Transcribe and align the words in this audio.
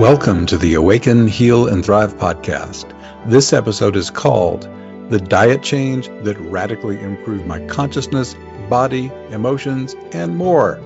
Welcome 0.00 0.46
to 0.46 0.56
the 0.56 0.76
Awaken, 0.76 1.28
Heal, 1.28 1.68
and 1.68 1.84
Thrive 1.84 2.16
podcast. 2.16 2.90
This 3.28 3.52
episode 3.52 3.96
is 3.96 4.08
called 4.08 4.62
The 5.10 5.20
Diet 5.20 5.62
Change 5.62 6.08
That 6.24 6.38
Radically 6.40 6.98
Improved 6.98 7.44
My 7.44 7.60
Consciousness, 7.66 8.34
Body, 8.70 9.12
Emotions, 9.28 9.94
and 10.12 10.38
More. 10.38 10.78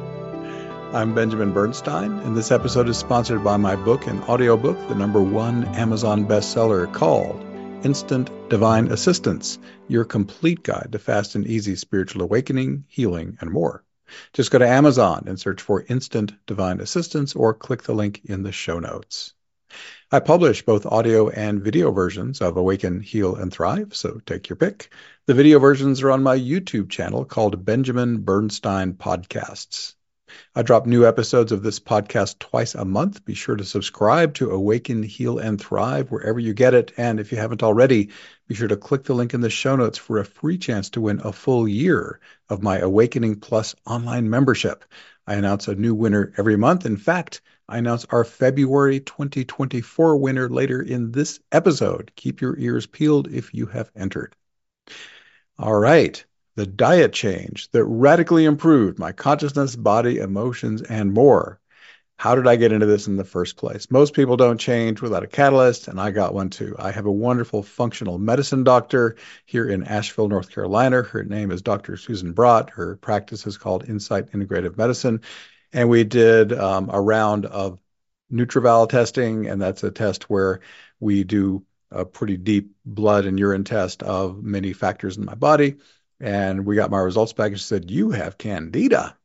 I'm 0.93 1.15
Benjamin 1.15 1.53
Bernstein, 1.53 2.11
and 2.11 2.37
this 2.37 2.51
episode 2.51 2.89
is 2.89 2.99
sponsored 2.99 3.45
by 3.45 3.57
my 3.57 3.77
book 3.77 4.09
and 4.09 4.21
audiobook, 4.25 4.89
the 4.89 4.97
number 4.97 5.23
one 5.23 5.65
Amazon 5.77 6.27
bestseller 6.27 6.93
called 6.93 7.41
Instant 7.85 8.33
Divine 8.49 8.91
Assistance 8.91 9.61
Your 9.87 10.05
Complete 10.05 10.65
Guide 10.65 10.89
to 10.91 10.99
Fast 10.99 11.37
and 11.37 11.47
Easy 11.47 11.77
Spiritual 11.77 12.23
Awakening, 12.23 12.87
Healing, 12.89 13.39
and 13.41 13.53
More. 13.53 13.85
Just 14.33 14.51
go 14.51 14.59
to 14.59 14.69
Amazon 14.69 15.25
and 15.27 15.39
search 15.39 15.61
for 15.61 15.85
Instant 15.89 16.33
Divine 16.47 16.81
Assistance 16.81 17.35
or 17.35 17.55
click 17.55 17.83
the 17.83 17.95
link 17.95 18.21
in 18.25 18.43
the 18.43 18.53
show 18.53 18.79
notes. 18.79 19.35
I 20.13 20.21
publish 20.21 20.65
both 20.65 20.87
audio 20.87 21.29
and 21.29 21.63
video 21.63 21.91
versions 21.91 22.41
of 22.41 22.57
Awaken, 22.57 23.01
Heal, 23.01 23.35
and 23.35 23.53
Thrive, 23.53 23.95
so 23.97 24.21
take 24.25 24.49
your 24.49 24.57
pick. 24.57 24.93
The 25.27 25.35
video 25.35 25.59
versions 25.59 26.03
are 26.03 26.13
on 26.13 26.23
my 26.23 26.39
YouTube 26.39 26.91
channel 26.91 27.25
called 27.25 27.65
Benjamin 27.65 28.19
Bernstein 28.19 28.95
Podcasts. 28.95 29.95
I 30.55 30.63
drop 30.63 30.87
new 30.87 31.07
episodes 31.07 31.53
of 31.53 31.63
this 31.63 31.81
podcast 31.81 32.39
twice 32.39 32.75
a 32.75 32.85
month. 32.85 33.25
Be 33.25 33.35
sure 33.35 33.57
to 33.57 33.65
subscribe 33.65 34.35
to 34.35 34.51
Awaken, 34.51 35.03
Heal, 35.03 35.39
and 35.39 35.61
Thrive 35.61 36.11
wherever 36.11 36.39
you 36.39 36.55
get 36.55 36.75
it. 36.75 36.93
And 36.97 37.21
if 37.21 37.33
you 37.33 37.39
haven't 37.39 37.63
already, 37.63 38.11
be 38.47 38.55
sure 38.55 38.69
to 38.69 38.77
click 38.77 39.05
the 39.05 39.15
link 39.15 39.35
in 39.35 39.41
the 39.41 39.51
show 39.51 39.77
notes 39.77 39.99
for 39.99 40.19
a 40.19 40.25
free 40.25 40.59
chance 40.59 40.91
to 40.91 41.01
win 41.01 41.21
a 41.23 41.33
full 41.33 41.69
year 41.69 42.21
of 42.49 42.63
my 42.63 42.79
Awakening 42.79 43.41
Plus 43.41 43.75
online 43.87 44.31
membership. 44.31 44.85
I 45.27 45.35
announce 45.35 45.69
a 45.69 45.75
new 45.75 45.95
winner 45.95 46.33
every 46.37 46.57
month. 46.57 46.87
In 46.87 46.97
fact, 46.97 47.41
I 47.69 47.79
announce 47.79 48.05
our 48.07 48.25
February 48.25 49.01
2024 49.01 50.17
winner 50.17 50.49
later 50.49 50.81
in 50.83 51.13
this 51.13 51.41
episode. 51.53 52.13
Keep 52.17 52.41
your 52.41 52.59
ears 52.59 52.87
peeled 52.87 53.29
if 53.33 53.55
you 53.55 53.67
have 53.67 53.91
entered. 53.97 54.37
All 55.59 55.75
right 55.75 56.25
the 56.57 56.67
diet 56.67 57.13
change 57.13 57.71
that 57.73 57.85
radically 57.85 58.45
improved 58.45 58.99
my 58.99 59.13
consciousness, 59.13 59.75
body, 59.75 60.19
emotions, 60.19 60.83
and 60.83 61.13
more. 61.13 61.61
How 62.17 62.37
did 62.37 62.47
I 62.47 62.55
get 62.55 62.71
into 62.71 62.87
this 62.87 63.09
in 63.09 63.17
the 63.17 63.25
first 63.25 63.57
place? 63.57 63.91
Most 63.91 64.15
people 64.15 64.37
don't 64.37 64.59
change 64.59 65.03
without 65.03 65.25
a 65.25 65.27
catalyst, 65.27 65.89
and 65.89 66.01
I 66.01 66.13
got 66.13 66.33
one 66.33 66.49
too. 66.49 66.77
I 66.79 66.93
have 66.93 67.07
a 67.07 67.13
wonderful 67.13 67.65
functional 67.65 68.19
medicine 68.19 68.63
doctor 68.63 69.17
here 69.47 69.69
in 69.69 69.83
Asheville, 69.83 70.29
North 70.29 70.51
Carolina. 70.51 71.03
Her 71.03 71.25
name 71.25 71.51
is 71.51 71.61
Dr. 71.61 71.97
Susan 71.97 72.33
Brott. 72.33 72.71
Her 72.71 72.97
practice 72.97 73.47
is 73.49 73.59
called 73.59 73.89
Insight 73.89 74.31
Integrative 74.31 74.79
Medicine. 74.79 75.23
And 75.73 75.89
we 75.89 76.05
did 76.05 76.53
um, 76.53 76.89
a 76.93 77.01
round 77.01 77.47
of 77.47 77.81
NutrEval 78.33 78.89
testing, 78.89 79.49
and 79.49 79.61
that's 79.61 79.83
a 79.83 79.91
test 79.91 80.31
where 80.31 80.61
we 81.01 81.25
do 81.25 81.65
a 81.91 82.05
pretty 82.05 82.37
deep 82.37 82.77
blood 82.87 83.25
and 83.25 83.39
urine 83.41 83.65
test 83.65 84.05
of 84.05 84.43
many 84.43 84.73
factors 84.73 85.17
in 85.17 85.25
my 85.25 85.35
body 85.35 85.77
and 86.21 86.65
we 86.67 86.77
got 86.77 86.91
my 86.91 86.99
results 86.99 87.33
back 87.33 87.49
and 87.49 87.59
she 87.59 87.65
said, 87.65 87.91
You 87.91 88.11
have 88.11 88.39
candida. 88.39 89.17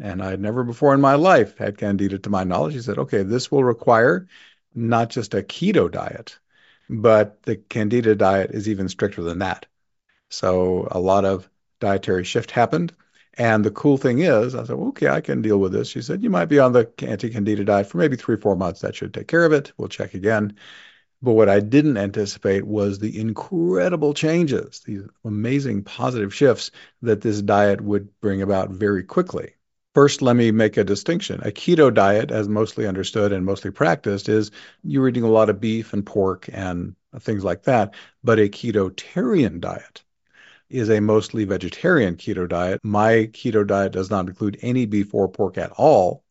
And 0.00 0.22
I 0.22 0.30
had 0.30 0.40
never 0.40 0.64
before 0.64 0.94
in 0.94 1.00
my 1.00 1.14
life 1.14 1.56
had 1.58 1.78
candida 1.78 2.18
to 2.18 2.30
my 2.30 2.44
knowledge. 2.44 2.74
She 2.74 2.80
said, 2.80 2.98
Okay, 2.98 3.22
this 3.22 3.50
will 3.50 3.64
require 3.64 4.26
not 4.74 5.10
just 5.10 5.34
a 5.34 5.42
keto 5.42 5.90
diet, 5.90 6.38
but 6.88 7.42
the 7.42 7.56
candida 7.56 8.14
diet 8.14 8.50
is 8.52 8.68
even 8.68 8.88
stricter 8.88 9.22
than 9.22 9.40
that. 9.40 9.66
So 10.30 10.88
a 10.90 10.98
lot 10.98 11.24
of 11.24 11.48
dietary 11.80 12.24
shift 12.24 12.50
happened. 12.50 12.92
And 13.34 13.64
the 13.64 13.70
cool 13.70 13.96
thing 13.96 14.18
is, 14.20 14.54
I 14.54 14.64
said, 14.64 14.74
okay, 14.74 15.08
I 15.08 15.20
can 15.20 15.40
deal 15.40 15.58
with 15.58 15.72
this. 15.72 15.88
She 15.88 16.02
said, 16.02 16.22
you 16.22 16.28
might 16.30 16.46
be 16.46 16.58
on 16.58 16.72
the 16.72 16.90
anti 16.98 17.30
candida 17.30 17.64
diet 17.64 17.86
for 17.86 17.98
maybe 17.98 18.16
three, 18.16 18.36
four 18.36 18.56
months. 18.56 18.80
That 18.80 18.94
should 18.94 19.14
take 19.14 19.28
care 19.28 19.44
of 19.44 19.52
it. 19.52 19.72
We'll 19.76 19.88
check 19.88 20.14
again. 20.14 20.56
But 21.22 21.32
what 21.34 21.48
I 21.48 21.60
didn't 21.60 21.98
anticipate 21.98 22.66
was 22.66 22.98
the 22.98 23.18
incredible 23.20 24.12
changes, 24.12 24.80
these 24.80 25.02
amazing 25.24 25.84
positive 25.84 26.34
shifts 26.34 26.72
that 27.00 27.20
this 27.20 27.40
diet 27.40 27.80
would 27.80 28.08
bring 28.20 28.42
about 28.42 28.70
very 28.70 29.04
quickly. 29.04 29.54
First, 29.94 30.20
let 30.20 30.34
me 30.36 30.50
make 30.50 30.76
a 30.76 30.84
distinction. 30.84 31.40
A 31.42 31.52
keto 31.52 31.94
diet, 31.94 32.30
as 32.30 32.48
mostly 32.48 32.86
understood 32.86 33.30
and 33.32 33.44
mostly 33.44 33.70
practiced, 33.70 34.28
is 34.28 34.50
you're 34.82 35.08
eating 35.08 35.22
a 35.22 35.28
lot 35.28 35.48
of 35.50 35.60
beef 35.60 35.92
and 35.92 36.04
pork 36.04 36.48
and 36.52 36.96
things 37.20 37.44
like 37.44 37.64
that. 37.64 37.94
But 38.24 38.38
a 38.40 38.48
ketotarian 38.48 39.60
diet 39.60 40.02
is 40.70 40.88
a 40.90 41.00
mostly 41.00 41.44
vegetarian 41.44 42.16
keto 42.16 42.48
diet. 42.48 42.80
My 42.82 43.28
keto 43.32 43.66
diet 43.66 43.92
does 43.92 44.10
not 44.10 44.26
include 44.28 44.58
any 44.62 44.86
beef 44.86 45.14
or 45.14 45.28
pork 45.28 45.58
at 45.58 45.70
all. 45.72 46.24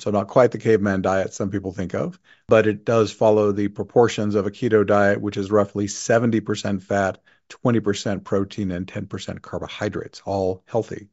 So, 0.00 0.10
not 0.10 0.26
quite 0.26 0.50
the 0.50 0.58
caveman 0.58 1.02
diet 1.02 1.32
some 1.34 1.50
people 1.50 1.72
think 1.72 1.94
of, 1.94 2.18
but 2.46 2.66
it 2.66 2.84
does 2.84 3.12
follow 3.12 3.52
the 3.52 3.68
proportions 3.68 4.34
of 4.34 4.46
a 4.46 4.50
keto 4.50 4.86
diet, 4.86 5.20
which 5.20 5.36
is 5.36 5.50
roughly 5.50 5.86
70% 5.86 6.82
fat, 6.82 7.18
20% 7.48 8.24
protein, 8.24 8.70
and 8.70 8.86
10% 8.86 9.42
carbohydrates, 9.42 10.22
all 10.24 10.62
healthy. 10.66 11.08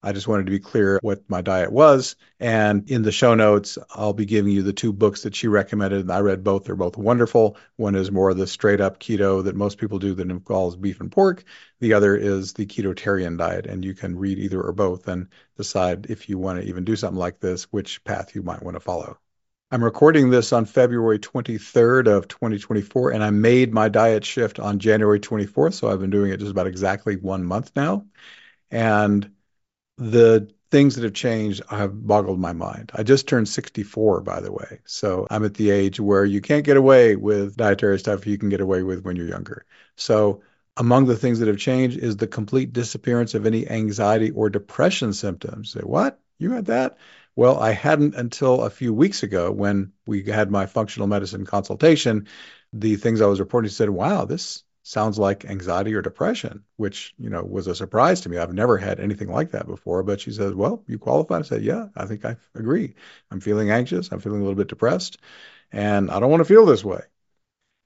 I 0.00 0.12
just 0.12 0.28
wanted 0.28 0.46
to 0.46 0.52
be 0.52 0.60
clear 0.60 1.00
what 1.02 1.28
my 1.28 1.42
diet 1.42 1.72
was. 1.72 2.14
And 2.38 2.88
in 2.88 3.02
the 3.02 3.10
show 3.10 3.34
notes, 3.34 3.78
I'll 3.90 4.12
be 4.12 4.26
giving 4.26 4.52
you 4.52 4.62
the 4.62 4.72
two 4.72 4.92
books 4.92 5.22
that 5.22 5.34
she 5.34 5.48
recommended. 5.48 6.02
And 6.02 6.12
I 6.12 6.20
read 6.20 6.44
both. 6.44 6.64
They're 6.64 6.76
both 6.76 6.96
wonderful. 6.96 7.56
One 7.74 7.96
is 7.96 8.10
more 8.10 8.32
the 8.32 8.46
straight 8.46 8.80
up 8.80 9.00
keto 9.00 9.42
that 9.44 9.56
most 9.56 9.78
people 9.78 9.98
do 9.98 10.14
that 10.14 10.30
involves 10.30 10.76
beef 10.76 11.00
and 11.00 11.10
pork. 11.10 11.42
The 11.80 11.94
other 11.94 12.14
is 12.14 12.52
the 12.52 12.66
ketotarian 12.66 13.38
diet. 13.38 13.66
And 13.66 13.84
you 13.84 13.94
can 13.94 14.16
read 14.16 14.38
either 14.38 14.62
or 14.62 14.72
both 14.72 15.08
and 15.08 15.28
decide 15.56 16.06
if 16.08 16.28
you 16.28 16.38
want 16.38 16.60
to 16.60 16.68
even 16.68 16.84
do 16.84 16.94
something 16.94 17.18
like 17.18 17.40
this, 17.40 17.64
which 17.64 18.04
path 18.04 18.36
you 18.36 18.42
might 18.42 18.62
want 18.62 18.76
to 18.76 18.80
follow. 18.80 19.18
I'm 19.70 19.84
recording 19.84 20.30
this 20.30 20.54
on 20.54 20.64
February 20.64 21.18
23rd 21.18 22.06
of 22.08 22.26
2024, 22.26 23.10
and 23.10 23.22
I 23.22 23.28
made 23.28 23.74
my 23.74 23.90
diet 23.90 24.24
shift 24.24 24.58
on 24.58 24.78
January 24.78 25.20
24th. 25.20 25.74
So 25.74 25.90
I've 25.90 26.00
been 26.00 26.08
doing 26.08 26.32
it 26.32 26.38
just 26.40 26.52
about 26.52 26.66
exactly 26.66 27.16
one 27.16 27.44
month 27.44 27.72
now. 27.76 28.06
And 28.70 29.30
the 29.98 30.50
things 30.70 30.96
that 30.96 31.04
have 31.04 31.12
changed 31.12 31.62
have 31.68 32.06
boggled 32.06 32.40
my 32.40 32.54
mind. 32.54 32.92
I 32.94 33.02
just 33.02 33.28
turned 33.28 33.46
64, 33.46 34.22
by 34.22 34.40
the 34.40 34.52
way. 34.52 34.80
So 34.86 35.26
I'm 35.30 35.44
at 35.44 35.54
the 35.54 35.70
age 35.70 36.00
where 36.00 36.24
you 36.24 36.40
can't 36.40 36.64
get 36.64 36.78
away 36.78 37.16
with 37.16 37.56
dietary 37.56 37.98
stuff 37.98 38.26
you 38.26 38.38
can 38.38 38.48
get 38.48 38.62
away 38.62 38.82
with 38.82 39.04
when 39.04 39.16
you're 39.16 39.28
younger. 39.28 39.66
So 39.96 40.42
among 40.78 41.06
the 41.06 41.16
things 41.16 41.40
that 41.40 41.48
have 41.48 41.58
changed 41.58 41.98
is 41.98 42.16
the 42.16 42.26
complete 42.26 42.72
disappearance 42.72 43.34
of 43.34 43.44
any 43.44 43.68
anxiety 43.68 44.30
or 44.30 44.48
depression 44.48 45.12
symptoms. 45.12 45.72
Say, 45.72 45.80
what? 45.80 46.20
You 46.38 46.52
had 46.52 46.66
that? 46.66 46.96
Well, 47.38 47.60
I 47.60 47.70
hadn't 47.70 48.16
until 48.16 48.62
a 48.64 48.70
few 48.70 48.92
weeks 48.92 49.22
ago 49.22 49.52
when 49.52 49.92
we 50.06 50.24
had 50.24 50.50
my 50.50 50.66
functional 50.66 51.06
medicine 51.06 51.46
consultation. 51.46 52.26
The 52.72 52.96
things 52.96 53.20
I 53.20 53.26
was 53.26 53.38
reporting 53.38 53.70
said, 53.70 53.90
wow, 53.90 54.24
this 54.24 54.64
sounds 54.82 55.20
like 55.20 55.44
anxiety 55.44 55.94
or 55.94 56.02
depression, 56.02 56.64
which, 56.78 57.14
you 57.16 57.30
know, 57.30 57.44
was 57.44 57.68
a 57.68 57.76
surprise 57.76 58.22
to 58.22 58.28
me. 58.28 58.38
I've 58.38 58.52
never 58.52 58.76
had 58.76 58.98
anything 58.98 59.28
like 59.28 59.52
that 59.52 59.68
before. 59.68 60.02
But 60.02 60.20
she 60.20 60.32
says, 60.32 60.52
Well, 60.52 60.82
you 60.88 60.98
qualify. 60.98 61.38
I 61.38 61.42
said, 61.42 61.62
Yeah, 61.62 61.86
I 61.94 62.06
think 62.06 62.24
I 62.24 62.34
agree. 62.56 62.96
I'm 63.30 63.38
feeling 63.38 63.70
anxious. 63.70 64.10
I'm 64.10 64.18
feeling 64.18 64.40
a 64.40 64.42
little 64.42 64.58
bit 64.58 64.66
depressed, 64.66 65.18
and 65.70 66.10
I 66.10 66.18
don't 66.18 66.30
want 66.32 66.40
to 66.40 66.44
feel 66.52 66.66
this 66.66 66.84
way. 66.84 67.02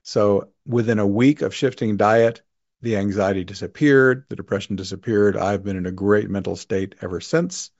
So 0.04 0.48
within 0.66 0.98
a 0.98 1.06
week 1.06 1.42
of 1.42 1.54
shifting 1.54 1.96
diet, 1.96 2.40
the 2.80 2.96
anxiety 2.96 3.44
disappeared, 3.44 4.24
the 4.28 4.36
depression 4.36 4.76
disappeared. 4.76 5.36
I've 5.36 5.62
been 5.62 5.76
in 5.76 5.86
a 5.86 5.92
great 5.92 6.30
mental 6.30 6.56
state 6.56 6.94
ever 7.02 7.20
since. 7.20 7.70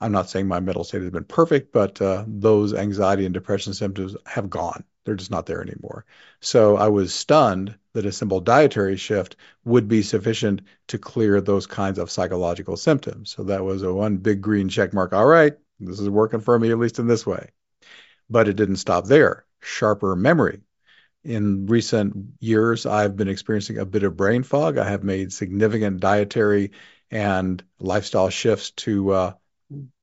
I'm 0.00 0.12
not 0.12 0.28
saying 0.28 0.46
my 0.46 0.60
mental 0.60 0.84
state 0.84 1.02
has 1.02 1.10
been 1.10 1.24
perfect, 1.24 1.72
but 1.72 2.00
uh, 2.02 2.24
those 2.26 2.74
anxiety 2.74 3.24
and 3.24 3.32
depression 3.32 3.72
symptoms 3.72 4.14
have 4.26 4.50
gone. 4.50 4.84
They're 5.04 5.14
just 5.14 5.30
not 5.30 5.46
there 5.46 5.62
anymore. 5.62 6.04
So 6.40 6.76
I 6.76 6.88
was 6.88 7.14
stunned 7.14 7.78
that 7.94 8.04
a 8.04 8.12
simple 8.12 8.40
dietary 8.40 8.96
shift 8.96 9.36
would 9.64 9.88
be 9.88 10.02
sufficient 10.02 10.62
to 10.88 10.98
clear 10.98 11.40
those 11.40 11.66
kinds 11.66 11.98
of 11.98 12.10
psychological 12.10 12.76
symptoms. 12.76 13.30
So 13.30 13.44
that 13.44 13.64
was 13.64 13.82
a 13.82 13.92
one 13.92 14.18
big 14.18 14.42
green 14.42 14.68
check 14.68 14.92
mark. 14.92 15.12
All 15.12 15.26
right, 15.26 15.54
this 15.80 16.00
is 16.00 16.10
working 16.10 16.40
for 16.40 16.58
me, 16.58 16.70
at 16.70 16.78
least 16.78 16.98
in 16.98 17.06
this 17.06 17.24
way. 17.24 17.50
But 18.28 18.48
it 18.48 18.56
didn't 18.56 18.76
stop 18.76 19.06
there. 19.06 19.46
Sharper 19.60 20.14
memory. 20.14 20.60
In 21.24 21.66
recent 21.66 22.34
years, 22.38 22.84
I've 22.84 23.16
been 23.16 23.28
experiencing 23.28 23.78
a 23.78 23.86
bit 23.86 24.02
of 24.02 24.16
brain 24.16 24.42
fog. 24.42 24.76
I 24.76 24.88
have 24.88 25.02
made 25.04 25.32
significant 25.32 26.00
dietary 26.00 26.72
and 27.10 27.62
lifestyle 27.78 28.30
shifts 28.30 28.72
to 28.72 29.10
uh, 29.10 29.32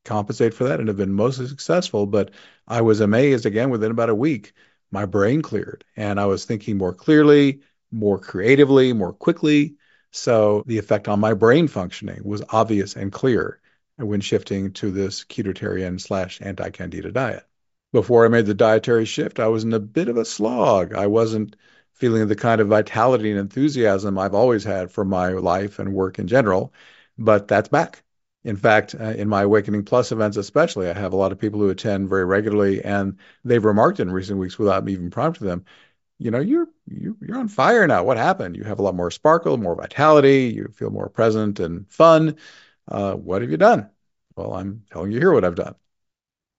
compensate 0.05 0.53
for 0.53 0.65
that 0.65 0.79
and 0.79 0.87
have 0.87 0.97
been 0.97 1.13
mostly 1.13 1.47
successful. 1.47 2.05
But 2.05 2.31
I 2.67 2.81
was 2.81 2.99
amazed 2.99 3.45
again 3.45 3.69
within 3.69 3.91
about 3.91 4.09
a 4.09 4.15
week, 4.15 4.53
my 4.91 5.05
brain 5.05 5.41
cleared 5.41 5.83
and 5.95 6.19
I 6.19 6.25
was 6.25 6.45
thinking 6.45 6.77
more 6.77 6.93
clearly, 6.93 7.61
more 7.91 8.19
creatively, 8.19 8.93
more 8.93 9.13
quickly. 9.13 9.75
So 10.11 10.63
the 10.67 10.77
effect 10.77 11.07
on 11.07 11.19
my 11.19 11.33
brain 11.33 11.67
functioning 11.67 12.21
was 12.23 12.43
obvious 12.49 12.95
and 12.95 13.11
clear 13.11 13.59
when 13.97 14.21
shifting 14.21 14.71
to 14.73 14.91
this 14.91 15.23
ketotarian 15.23 15.99
slash 15.99 16.39
anti 16.41 16.69
candida 16.69 17.11
diet. 17.11 17.43
Before 17.91 18.25
I 18.25 18.29
made 18.29 18.45
the 18.45 18.53
dietary 18.53 19.05
shift, 19.05 19.39
I 19.39 19.47
was 19.47 19.63
in 19.63 19.73
a 19.73 19.79
bit 19.79 20.09
of 20.09 20.17
a 20.17 20.25
slog. 20.25 20.93
I 20.93 21.07
wasn't 21.07 21.55
feeling 21.93 22.27
the 22.27 22.35
kind 22.35 22.59
of 22.59 22.67
vitality 22.67 23.31
and 23.31 23.39
enthusiasm 23.39 24.17
I've 24.17 24.33
always 24.33 24.63
had 24.63 24.91
for 24.91 25.05
my 25.05 25.29
life 25.29 25.79
and 25.79 25.93
work 25.93 26.19
in 26.19 26.27
general, 26.27 26.73
but 27.17 27.47
that's 27.47 27.69
back. 27.69 28.03
In 28.43 28.57
fact, 28.57 28.95
uh, 28.99 29.03
in 29.05 29.29
my 29.29 29.43
Awakening 29.43 29.85
Plus 29.85 30.11
events, 30.11 30.37
especially, 30.37 30.89
I 30.89 30.93
have 30.93 31.13
a 31.13 31.17
lot 31.17 31.31
of 31.31 31.39
people 31.39 31.59
who 31.59 31.69
attend 31.69 32.09
very 32.09 32.25
regularly, 32.25 32.83
and 32.83 33.17
they've 33.45 33.63
remarked 33.63 33.99
in 33.99 34.11
recent 34.11 34.37
weeks 34.39 34.59
without 34.59 34.83
me 34.83 34.93
even 34.93 35.09
prompting 35.11 35.47
them, 35.47 35.65
you 36.19 36.31
know, 36.31 36.39
you're 36.39 36.69
you, 36.87 37.17
you're 37.21 37.37
on 37.37 37.47
fire 37.47 37.87
now. 37.87 38.03
What 38.03 38.17
happened? 38.17 38.55
You 38.55 38.63
have 38.63 38.79
a 38.79 38.81
lot 38.81 38.95
more 38.95 39.11
sparkle, 39.11 39.57
more 39.57 39.75
vitality. 39.75 40.53
You 40.55 40.69
feel 40.73 40.89
more 40.89 41.09
present 41.09 41.59
and 41.59 41.89
fun. 41.89 42.37
Uh, 42.87 43.13
what 43.13 43.41
have 43.41 43.51
you 43.51 43.57
done? 43.57 43.89
Well, 44.35 44.53
I'm 44.53 44.83
telling 44.91 45.11
you 45.11 45.19
here 45.19 45.33
what 45.33 45.45
I've 45.45 45.55
done. 45.55 45.75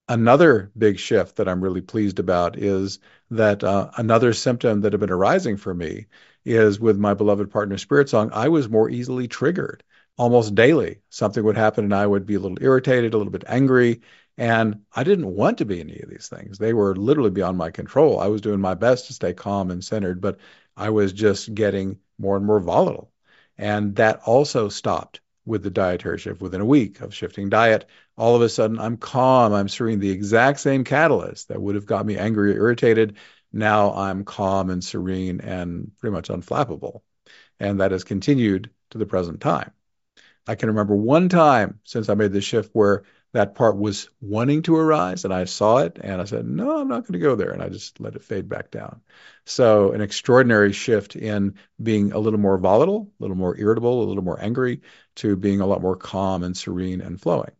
Another 0.09 0.71
big 0.77 0.99
shift 0.99 1.37
that 1.37 1.49
I'm 1.49 1.63
really 1.63 1.81
pleased 1.81 2.19
about 2.19 2.59
is 2.59 2.99
that 3.31 3.65
uh, 3.65 3.91
another 3.97 4.35
symptom 4.35 4.83
that 4.83 4.93
had 4.93 5.01
been 5.01 5.11
arising 5.11 5.57
for 5.57 5.75
me 5.75 6.07
is 6.45 6.79
with 6.79 6.99
my 6.99 7.15
beloved 7.15 7.51
partner 7.51 7.79
Spirit 7.79 8.11
Song, 8.11 8.31
I 8.33 8.49
was 8.49 8.69
more 8.69 8.91
easily 8.91 9.29
triggered 9.29 9.83
almost 10.17 10.55
daily. 10.55 11.01
Something 11.11 11.45
would 11.45 11.57
happen 11.57 11.85
and 11.85 11.95
I 11.95 12.07
would 12.07 12.27
be 12.27 12.35
a 12.35 12.41
little 12.41 12.59
irritated, 12.61 13.15
a 13.15 13.19
little 13.19 13.33
bit 13.33 13.45
angry. 13.47 14.03
And 14.37 14.83
I 14.93 15.05
didn't 15.05 15.33
want 15.33 15.59
to 15.59 15.65
be 15.65 15.81
any 15.81 16.01
of 16.01 16.11
these 16.11 16.29
things. 16.29 16.59
They 16.59 16.73
were 16.73 16.97
literally 16.97 17.31
beyond 17.31 17.57
my 17.57 17.71
control. 17.71 18.19
I 18.19 18.27
was 18.27 18.41
doing 18.41 18.61
my 18.61 18.75
best 18.75 19.07
to 19.07 19.13
stay 19.13 19.33
calm 19.33 19.71
and 19.71 19.85
centered, 19.85 20.21
but 20.21 20.39
I 20.77 20.91
was 20.91 21.13
just 21.13 21.55
getting 21.55 21.99
more 22.19 22.37
and 22.37 22.45
more 22.45 22.61
volatile. 22.61 23.13
And 23.59 23.95
that 23.97 24.23
also 24.27 24.69
stopped 24.69 25.21
with 25.47 25.63
the 25.63 25.71
dietary 25.71 26.19
shift. 26.19 26.41
Within 26.41 26.61
a 26.61 26.67
week 26.67 27.01
of 27.01 27.15
shifting 27.15 27.49
diet, 27.49 27.87
all 28.17 28.35
of 28.35 28.43
a 28.43 28.49
sudden 28.49 28.79
I'm 28.79 28.97
calm. 28.97 29.53
I'm 29.53 29.69
serene. 29.69 30.01
The 30.01 30.11
exact 30.11 30.59
same 30.59 30.85
catalyst 30.85 31.49
that 31.49 31.61
would 31.61 31.77
have 31.77 31.87
got 31.87 32.07
me 32.07 32.17
angry 32.17 32.53
or 32.53 32.57
irritated. 32.57 33.17
Now 33.53 33.95
I'm 33.95 34.25
calm 34.25 34.71
and 34.71 34.83
serene 34.83 35.41
and 35.41 35.93
pretty 36.01 36.13
much 36.13 36.29
unflappable. 36.29 37.03
And 37.61 37.81
that 37.81 37.93
has 37.93 38.03
continued 38.03 38.71
to 38.91 38.99
the 38.99 39.07
present 39.07 39.41
time. 39.41 39.71
I 40.47 40.55
can 40.55 40.69
remember 40.69 40.95
one 40.95 41.29
time 41.29 41.81
since 41.85 42.09
I 42.09 42.15
made 42.15 42.33
the 42.33 42.41
shift 42.41 42.71
where 42.75 43.05
that 43.33 43.55
part 43.55 43.77
was 43.77 44.09
wanting 44.21 44.63
to 44.63 44.77
arise 44.77 45.25
and 45.25 45.35
I 45.35 45.45
saw 45.45 45.79
it 45.79 45.99
and 46.01 46.21
I 46.21 46.25
said, 46.25 46.47
no, 46.47 46.79
I'm 46.79 46.89
not 46.89 47.03
going 47.03 47.15
to 47.15 47.19
go 47.19 47.35
there. 47.35 47.51
And 47.51 47.63
I 47.63 47.69
just 47.69 47.99
let 47.99 48.15
it 48.15 48.23
fade 48.23 48.49
back 48.49 48.71
down. 48.71 49.01
So, 49.45 49.93
an 49.93 50.01
extraordinary 50.01 50.73
shift 50.73 51.17
in 51.17 51.55
being 51.83 52.13
a 52.13 52.19
little 52.19 52.39
more 52.39 52.59
volatile, 52.59 53.11
a 53.19 53.23
little 53.23 53.37
more 53.37 53.59
irritable, 53.59 54.05
a 54.05 54.07
little 54.07 54.23
more 54.23 54.41
angry, 54.41 54.83
to 55.17 55.37
being 55.37 55.61
a 55.61 55.67
lot 55.67 55.83
more 55.83 55.97
calm 55.97 56.45
and 56.45 56.57
serene 56.57 57.01
and 57.01 57.21
flowing. 57.21 57.51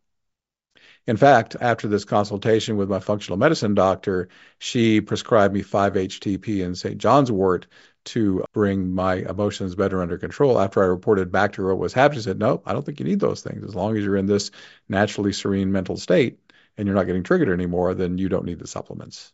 In 1.07 1.17
fact, 1.17 1.55
after 1.59 1.87
this 1.87 2.05
consultation 2.05 2.77
with 2.77 2.89
my 2.89 2.99
functional 2.99 3.37
medicine 3.37 3.75
doctor, 3.75 4.29
she 4.57 5.01
prescribed 5.01 5.53
me 5.53 5.61
5-HTP 5.61 6.65
and 6.65 6.77
St. 6.77 6.97
John's 6.97 7.31
wort 7.31 7.67
to 8.05 8.43
bring 8.53 8.93
my 8.93 9.15
emotions 9.15 9.75
better 9.75 10.01
under 10.01 10.17
control. 10.17 10.59
After 10.59 10.83
I 10.83 10.87
reported 10.87 11.31
back 11.31 11.53
to 11.53 11.63
her 11.63 11.69
what 11.69 11.81
was 11.81 11.93
happening, 11.93 12.19
she 12.19 12.23
said, 12.23 12.39
No, 12.39 12.61
I 12.65 12.73
don't 12.73 12.85
think 12.85 12.99
you 12.99 13.05
need 13.05 13.19
those 13.19 13.41
things. 13.41 13.63
As 13.63 13.75
long 13.75 13.97
as 13.97 14.03
you're 14.03 14.17
in 14.17 14.25
this 14.25 14.51
naturally 14.89 15.33
serene 15.33 15.71
mental 15.71 15.97
state 15.97 16.39
and 16.77 16.87
you're 16.87 16.95
not 16.95 17.07
getting 17.07 17.23
triggered 17.23 17.49
anymore, 17.49 17.93
then 17.93 18.17
you 18.17 18.29
don't 18.29 18.45
need 18.45 18.59
the 18.59 18.67
supplements. 18.67 19.33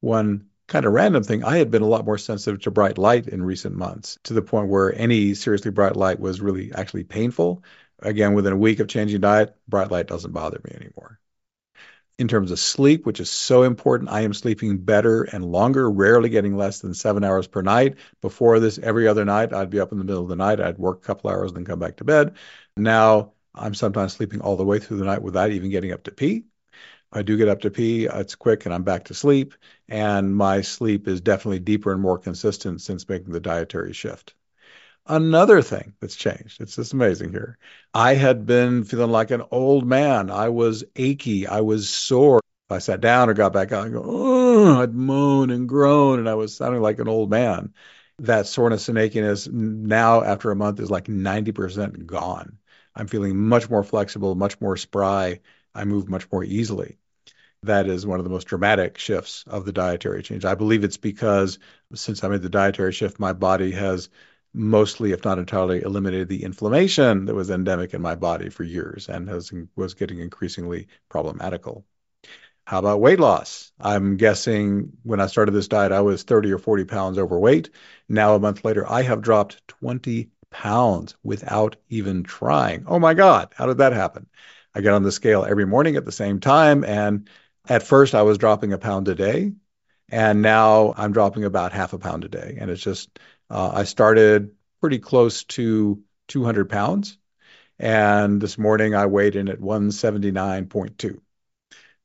One 0.00 0.46
kind 0.66 0.84
of 0.84 0.92
random 0.92 1.22
thing, 1.24 1.44
I 1.44 1.58
had 1.58 1.70
been 1.70 1.82
a 1.82 1.88
lot 1.88 2.04
more 2.04 2.18
sensitive 2.18 2.60
to 2.62 2.70
bright 2.70 2.98
light 2.98 3.26
in 3.26 3.42
recent 3.42 3.74
months 3.74 4.18
to 4.24 4.34
the 4.34 4.42
point 4.42 4.68
where 4.68 4.94
any 4.94 5.34
seriously 5.34 5.70
bright 5.70 5.96
light 5.96 6.20
was 6.20 6.40
really 6.40 6.72
actually 6.72 7.04
painful. 7.04 7.64
Again, 8.00 8.34
within 8.34 8.52
a 8.52 8.56
week 8.56 8.80
of 8.80 8.88
changing 8.88 9.20
diet, 9.22 9.56
bright 9.66 9.90
light 9.90 10.06
doesn't 10.06 10.32
bother 10.32 10.60
me 10.64 10.72
anymore. 10.76 11.18
In 12.18 12.26
terms 12.26 12.50
of 12.50 12.58
sleep, 12.58 13.06
which 13.06 13.20
is 13.20 13.30
so 13.30 13.62
important, 13.62 14.10
I 14.10 14.22
am 14.22 14.34
sleeping 14.34 14.78
better 14.78 15.22
and 15.22 15.44
longer, 15.44 15.88
rarely 15.88 16.28
getting 16.28 16.56
less 16.56 16.80
than 16.80 16.92
seven 16.92 17.22
hours 17.22 17.46
per 17.46 17.62
night. 17.62 17.96
Before 18.20 18.58
this, 18.58 18.78
every 18.78 19.06
other 19.06 19.24
night, 19.24 19.52
I'd 19.52 19.70
be 19.70 19.78
up 19.78 19.92
in 19.92 19.98
the 19.98 20.04
middle 20.04 20.22
of 20.24 20.28
the 20.28 20.34
night. 20.36 20.60
I'd 20.60 20.78
work 20.78 20.98
a 20.98 21.06
couple 21.06 21.30
hours, 21.30 21.50
and 21.50 21.58
then 21.58 21.64
come 21.64 21.78
back 21.78 21.98
to 21.98 22.04
bed. 22.04 22.34
Now, 22.76 23.34
I'm 23.54 23.74
sometimes 23.74 24.14
sleeping 24.14 24.40
all 24.40 24.56
the 24.56 24.64
way 24.64 24.80
through 24.80 24.98
the 24.98 25.04
night 25.04 25.22
without 25.22 25.52
even 25.52 25.70
getting 25.70 25.92
up 25.92 26.04
to 26.04 26.10
pee. 26.10 26.44
I 27.12 27.22
do 27.22 27.36
get 27.36 27.48
up 27.48 27.60
to 27.62 27.70
pee, 27.70 28.08
uh, 28.08 28.20
it's 28.20 28.34
quick 28.34 28.66
and 28.66 28.74
I'm 28.74 28.84
back 28.84 29.04
to 29.06 29.14
sleep. 29.14 29.54
And 29.88 30.34
my 30.34 30.60
sleep 30.62 31.08
is 31.08 31.20
definitely 31.20 31.60
deeper 31.60 31.92
and 31.92 32.02
more 32.02 32.18
consistent 32.18 32.82
since 32.82 33.08
making 33.08 33.32
the 33.32 33.40
dietary 33.40 33.92
shift. 33.92 34.34
Another 35.08 35.62
thing 35.62 35.94
that's 36.00 36.16
changed, 36.16 36.60
it's 36.60 36.76
just 36.76 36.92
amazing 36.92 37.30
here. 37.30 37.56
I 37.94 38.14
had 38.14 38.44
been 38.44 38.84
feeling 38.84 39.10
like 39.10 39.30
an 39.30 39.42
old 39.50 39.86
man. 39.86 40.30
I 40.30 40.50
was 40.50 40.84
achy. 40.96 41.46
I 41.46 41.62
was 41.62 41.88
sore. 41.88 42.40
I 42.70 42.78
sat 42.78 43.00
down 43.00 43.30
or 43.30 43.34
got 43.34 43.54
back 43.54 43.72
out, 43.72 43.86
I'd 43.86 43.92
go, 43.92 44.02
oh, 44.04 44.82
I'd 44.82 44.94
moan 44.94 45.50
and 45.50 45.66
groan, 45.66 46.18
and 46.18 46.28
I 46.28 46.34
was 46.34 46.54
sounding 46.54 46.82
like 46.82 46.98
an 46.98 47.08
old 47.08 47.30
man. 47.30 47.72
That 48.18 48.46
soreness 48.46 48.90
and 48.90 48.98
achiness 48.98 49.50
now, 49.50 50.22
after 50.22 50.50
a 50.50 50.56
month, 50.56 50.78
is 50.80 50.90
like 50.90 51.06
90% 51.06 52.04
gone. 52.04 52.58
I'm 52.94 53.06
feeling 53.06 53.38
much 53.38 53.70
more 53.70 53.82
flexible, 53.84 54.34
much 54.34 54.60
more 54.60 54.76
spry. 54.76 55.40
I 55.74 55.84
move 55.84 56.10
much 56.10 56.30
more 56.30 56.44
easily. 56.44 56.98
That 57.62 57.86
is 57.86 58.06
one 58.06 58.20
of 58.20 58.24
the 58.24 58.30
most 58.30 58.48
dramatic 58.48 58.98
shifts 58.98 59.44
of 59.46 59.64
the 59.64 59.72
dietary 59.72 60.22
change. 60.22 60.44
I 60.44 60.54
believe 60.54 60.84
it's 60.84 60.96
because 60.96 61.58
since 61.94 62.22
I 62.22 62.28
made 62.28 62.42
the 62.42 62.50
dietary 62.50 62.92
shift, 62.92 63.18
my 63.18 63.32
body 63.32 63.72
has 63.72 64.10
mostly, 64.52 65.12
if 65.12 65.24
not 65.24 65.38
entirely, 65.38 65.82
eliminated 65.82 66.28
the 66.28 66.42
inflammation 66.44 67.26
that 67.26 67.34
was 67.34 67.50
endemic 67.50 67.94
in 67.94 68.02
my 68.02 68.14
body 68.14 68.48
for 68.50 68.64
years 68.64 69.08
and 69.08 69.28
has, 69.28 69.52
was 69.76 69.94
getting 69.94 70.20
increasingly 70.20 70.88
problematical. 71.08 71.84
How 72.64 72.80
about 72.80 73.00
weight 73.00 73.18
loss? 73.18 73.72
I'm 73.80 74.18
guessing 74.18 74.92
when 75.02 75.20
I 75.20 75.26
started 75.26 75.52
this 75.52 75.68
diet, 75.68 75.90
I 75.90 76.02
was 76.02 76.22
30 76.22 76.52
or 76.52 76.58
40 76.58 76.84
pounds 76.84 77.18
overweight. 77.18 77.70
Now, 78.08 78.34
a 78.34 78.38
month 78.38 78.64
later, 78.64 78.86
I 78.86 79.02
have 79.02 79.22
dropped 79.22 79.66
20 79.68 80.30
pounds 80.50 81.16
without 81.22 81.76
even 81.88 82.24
trying. 82.24 82.84
Oh 82.86 82.98
my 82.98 83.14
God, 83.14 83.54
how 83.56 83.66
did 83.66 83.78
that 83.78 83.92
happen? 83.92 84.26
I 84.74 84.82
get 84.82 84.92
on 84.92 85.02
the 85.02 85.12
scale 85.12 85.44
every 85.44 85.64
morning 85.64 85.96
at 85.96 86.04
the 86.04 86.12
same 86.12 86.40
time. 86.40 86.84
And 86.84 87.28
at 87.68 87.82
first, 87.82 88.14
I 88.14 88.22
was 88.22 88.38
dropping 88.38 88.72
a 88.72 88.78
pound 88.78 89.08
a 89.08 89.14
day. 89.14 89.52
And 90.10 90.40
now 90.40 90.94
I'm 90.96 91.12
dropping 91.12 91.44
about 91.44 91.72
half 91.72 91.92
a 91.92 91.98
pound 91.98 92.24
a 92.24 92.28
day. 92.28 92.58
And 92.60 92.70
it's 92.70 92.82
just 92.82 93.18
uh, 93.50 93.70
I 93.74 93.84
started 93.84 94.54
pretty 94.80 94.98
close 94.98 95.44
to 95.44 96.02
200 96.28 96.68
pounds. 96.68 97.18
And 97.78 98.40
this 98.40 98.58
morning 98.58 98.94
I 98.94 99.06
weighed 99.06 99.36
in 99.36 99.48
at 99.48 99.60
179.2. 99.60 101.20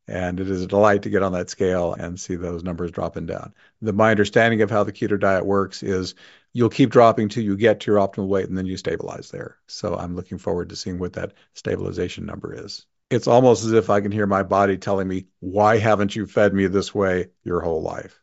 And 0.08 0.40
it 0.40 0.50
is 0.50 0.62
a 0.62 0.68
delight 0.68 1.04
to 1.04 1.10
get 1.10 1.24
on 1.24 1.32
that 1.32 1.50
scale 1.50 1.94
and 1.94 2.20
see 2.20 2.36
those 2.36 2.64
numbers 2.64 2.92
dropping 2.92 3.26
down. 3.26 3.54
The, 3.82 3.94
my 3.94 4.12
understanding 4.12 4.62
of 4.62 4.70
how 4.70 4.84
the 4.84 4.92
keto 4.92 5.18
diet 5.20 5.46
works 5.46 5.82
is 5.82 6.16
you'll 6.52 6.70
keep 6.70 6.90
dropping 6.90 7.30
till 7.30 7.44
you 7.44 7.56
get 7.56 7.80
to 7.82 7.92
your 7.92 8.00
optimal 8.00 8.28
weight 8.28 8.48
and 8.48 8.58
then 8.58 8.66
you 8.66 8.76
stabilize 8.76 9.32
there. 9.32 9.58
So 9.68 9.96
I'm 9.96 10.16
looking 10.16 10.38
forward 10.38 10.70
to 10.70 10.76
seeing 10.76 11.00
what 11.00 11.14
that 11.14 11.34
stabilization 11.54 12.26
number 12.26 12.54
is. 12.66 12.86
It's 13.10 13.28
almost 13.28 13.64
as 13.64 13.72
if 13.72 13.90
I 13.90 14.02
can 14.02 14.12
hear 14.12 14.28
my 14.28 14.44
body 14.44 14.78
telling 14.78 15.08
me, 15.08 15.28
why 15.40 15.78
haven't 15.78 16.16
you 16.16 16.26
fed 16.26 16.54
me 16.54 16.68
this 16.68 16.94
way 16.94 17.28
your 17.44 17.62
whole 17.62 17.82
life? 17.82 18.20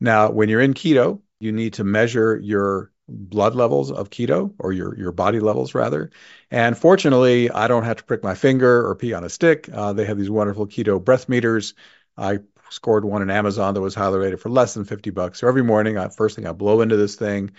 Now, 0.00 0.30
when 0.30 0.48
you're 0.48 0.60
in 0.60 0.74
keto, 0.74 1.20
you 1.40 1.52
need 1.52 1.74
to 1.74 1.84
measure 1.84 2.38
your 2.38 2.92
blood 3.08 3.56
levels 3.56 3.90
of 3.90 4.10
keto 4.10 4.54
or 4.58 4.72
your 4.72 4.96
your 4.96 5.10
body 5.10 5.40
levels 5.40 5.74
rather. 5.74 6.10
And 6.50 6.78
fortunately, 6.78 7.50
I 7.50 7.66
don't 7.66 7.84
have 7.84 7.96
to 7.96 8.04
prick 8.04 8.22
my 8.22 8.34
finger 8.34 8.86
or 8.86 8.94
pee 8.94 9.14
on 9.14 9.24
a 9.24 9.28
stick. 9.28 9.68
Uh, 9.72 9.92
they 9.92 10.04
have 10.04 10.18
these 10.18 10.30
wonderful 10.30 10.66
keto 10.66 11.02
breath 11.02 11.28
meters. 11.28 11.74
I 12.16 12.40
scored 12.68 13.04
one 13.04 13.22
in 13.22 13.30
Amazon 13.30 13.74
that 13.74 13.80
was 13.80 13.94
highly 13.96 14.18
rated 14.18 14.40
for 14.40 14.48
less 14.48 14.74
than 14.74 14.84
50 14.84 15.10
bucks. 15.10 15.40
So 15.40 15.48
every 15.48 15.64
morning, 15.64 15.98
I, 15.98 16.08
first 16.08 16.36
thing 16.36 16.46
I 16.46 16.52
blow 16.52 16.82
into 16.82 16.96
this 16.96 17.16
thing, 17.16 17.50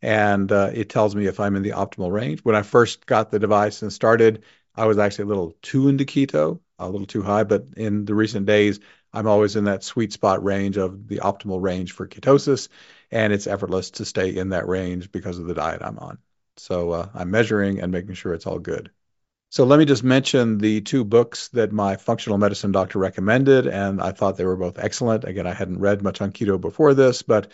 and 0.00 0.50
uh, 0.50 0.70
it 0.72 0.88
tells 0.88 1.14
me 1.14 1.26
if 1.26 1.38
I'm 1.38 1.56
in 1.56 1.62
the 1.62 1.72
optimal 1.72 2.10
range. 2.10 2.40
When 2.40 2.54
I 2.54 2.62
first 2.62 3.04
got 3.04 3.30
the 3.30 3.38
device 3.38 3.82
and 3.82 3.92
started, 3.92 4.44
I 4.74 4.86
was 4.86 4.96
actually 4.96 5.24
a 5.24 5.28
little 5.28 5.56
too 5.60 5.88
into 5.88 6.04
keto, 6.04 6.60
a 6.78 6.88
little 6.88 7.06
too 7.06 7.22
high. 7.22 7.44
But 7.44 7.66
in 7.76 8.06
the 8.06 8.14
recent 8.14 8.46
days, 8.46 8.80
I'm 9.12 9.28
always 9.28 9.54
in 9.54 9.64
that 9.64 9.84
sweet 9.84 10.12
spot 10.12 10.42
range 10.42 10.76
of 10.76 11.08
the 11.08 11.18
optimal 11.18 11.60
range 11.60 11.92
for 11.92 12.08
ketosis 12.08 12.68
and 13.14 13.32
it's 13.32 13.46
effortless 13.46 13.92
to 13.92 14.04
stay 14.04 14.36
in 14.36 14.50
that 14.50 14.66
range 14.66 15.12
because 15.12 15.38
of 15.38 15.46
the 15.46 15.54
diet 15.54 15.82
I'm 15.82 15.98
on. 15.98 16.18
So 16.56 16.90
uh, 16.90 17.08
I'm 17.14 17.30
measuring 17.30 17.80
and 17.80 17.92
making 17.92 18.14
sure 18.14 18.34
it's 18.34 18.46
all 18.46 18.58
good. 18.58 18.90
So 19.50 19.64
let 19.64 19.78
me 19.78 19.84
just 19.84 20.02
mention 20.02 20.58
the 20.58 20.80
two 20.80 21.04
books 21.04 21.46
that 21.50 21.72
my 21.72 21.94
functional 21.96 22.38
medicine 22.38 22.72
doctor 22.72 22.98
recommended, 22.98 23.68
and 23.68 24.02
I 24.02 24.10
thought 24.10 24.36
they 24.36 24.44
were 24.44 24.56
both 24.56 24.80
excellent. 24.80 25.22
Again, 25.22 25.46
I 25.46 25.54
hadn't 25.54 25.78
read 25.78 26.02
much 26.02 26.20
on 26.20 26.32
keto 26.32 26.60
before 26.60 26.92
this, 26.92 27.22
but 27.22 27.52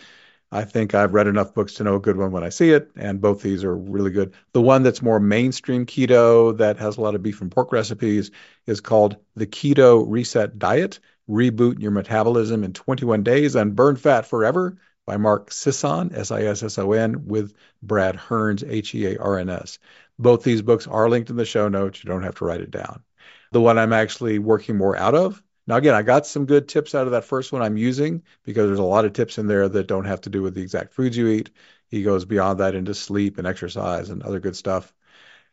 I 0.51 0.63
think 0.63 0.95
I've 0.95 1.13
read 1.13 1.27
enough 1.27 1.53
books 1.53 1.75
to 1.75 1.83
know 1.83 1.95
a 1.95 1.99
good 1.99 2.17
one 2.17 2.31
when 2.31 2.43
I 2.43 2.49
see 2.49 2.71
it, 2.71 2.89
and 2.95 3.21
both 3.21 3.43
these 3.43 3.63
are 3.63 3.77
really 3.77 4.09
good. 4.09 4.33
The 4.53 4.61
one 4.61 4.81
that's 4.81 5.03
more 5.03 5.19
mainstream 5.19 5.85
keto 5.85 6.57
that 6.57 6.77
has 6.77 6.97
a 6.97 7.01
lot 7.01 7.13
of 7.13 7.21
beef 7.21 7.39
and 7.39 7.51
pork 7.51 7.71
recipes 7.71 8.31
is 8.65 8.81
called 8.81 9.17
The 9.35 9.45
Keto 9.45 10.03
Reset 10.07 10.57
Diet 10.57 10.99
Reboot 11.29 11.79
Your 11.79 11.91
Metabolism 11.91 12.63
in 12.63 12.73
21 12.73 13.21
Days 13.21 13.55
and 13.55 13.75
Burn 13.75 13.95
Fat 13.95 14.25
Forever 14.25 14.77
by 15.11 15.17
Mark 15.17 15.51
Sisson, 15.51 16.15
S 16.15 16.31
I 16.31 16.43
S 16.43 16.63
S 16.63 16.77
O 16.77 16.93
N, 16.93 17.25
with 17.25 17.53
Brad 17.83 18.15
Hearns, 18.15 18.63
H 18.65 18.95
E 18.95 19.07
A 19.07 19.17
R 19.19 19.39
N 19.39 19.49
S. 19.49 19.77
Both 20.17 20.41
these 20.41 20.61
books 20.61 20.87
are 20.87 21.09
linked 21.09 21.29
in 21.29 21.35
the 21.35 21.43
show 21.43 21.67
notes. 21.67 22.01
You 22.01 22.07
don't 22.07 22.23
have 22.23 22.35
to 22.35 22.45
write 22.45 22.61
it 22.61 22.71
down. 22.71 23.03
The 23.51 23.59
one 23.59 23.77
I'm 23.77 23.91
actually 23.91 24.39
working 24.39 24.77
more 24.77 24.95
out 24.95 25.13
of. 25.13 25.43
Now, 25.67 25.75
again, 25.75 25.95
I 25.95 26.01
got 26.01 26.25
some 26.25 26.45
good 26.45 26.69
tips 26.69 26.95
out 26.95 27.07
of 27.07 27.11
that 27.11 27.25
first 27.25 27.51
one 27.51 27.61
I'm 27.61 27.75
using 27.75 28.23
because 28.45 28.67
there's 28.67 28.79
a 28.79 28.83
lot 28.83 29.03
of 29.03 29.11
tips 29.11 29.37
in 29.37 29.47
there 29.47 29.67
that 29.67 29.87
don't 29.87 30.05
have 30.05 30.21
to 30.21 30.29
do 30.29 30.41
with 30.43 30.55
the 30.55 30.61
exact 30.61 30.93
foods 30.93 31.17
you 31.17 31.27
eat. 31.27 31.49
He 31.89 32.03
goes 32.03 32.23
beyond 32.23 32.61
that 32.61 32.73
into 32.73 32.93
sleep 32.93 33.37
and 33.37 33.45
exercise 33.45 34.11
and 34.11 34.23
other 34.23 34.39
good 34.39 34.55
stuff. 34.55 34.93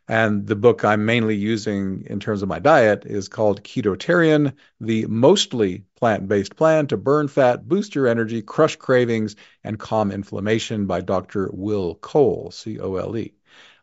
And 0.09 0.47
the 0.47 0.55
book 0.55 0.83
I'm 0.83 1.05
mainly 1.05 1.35
using 1.35 2.03
in 2.07 2.19
terms 2.19 2.41
of 2.41 2.49
my 2.49 2.57
diet 2.57 3.05
is 3.05 3.29
called 3.29 3.63
Ketotarian, 3.63 4.55
the 4.81 5.05
mostly 5.05 5.85
plant 5.95 6.27
based 6.27 6.55
plan 6.55 6.87
to 6.87 6.97
burn 6.97 7.27
fat, 7.27 7.67
boost 7.67 7.93
your 7.93 8.07
energy, 8.07 8.41
crush 8.41 8.75
cravings, 8.75 9.35
and 9.63 9.77
calm 9.77 10.11
inflammation 10.11 10.87
by 10.87 11.01
Dr. 11.01 11.51
Will 11.53 11.93
Cole, 11.93 12.49
C 12.49 12.79
O 12.79 12.95
L 12.95 13.15
E. 13.17 13.35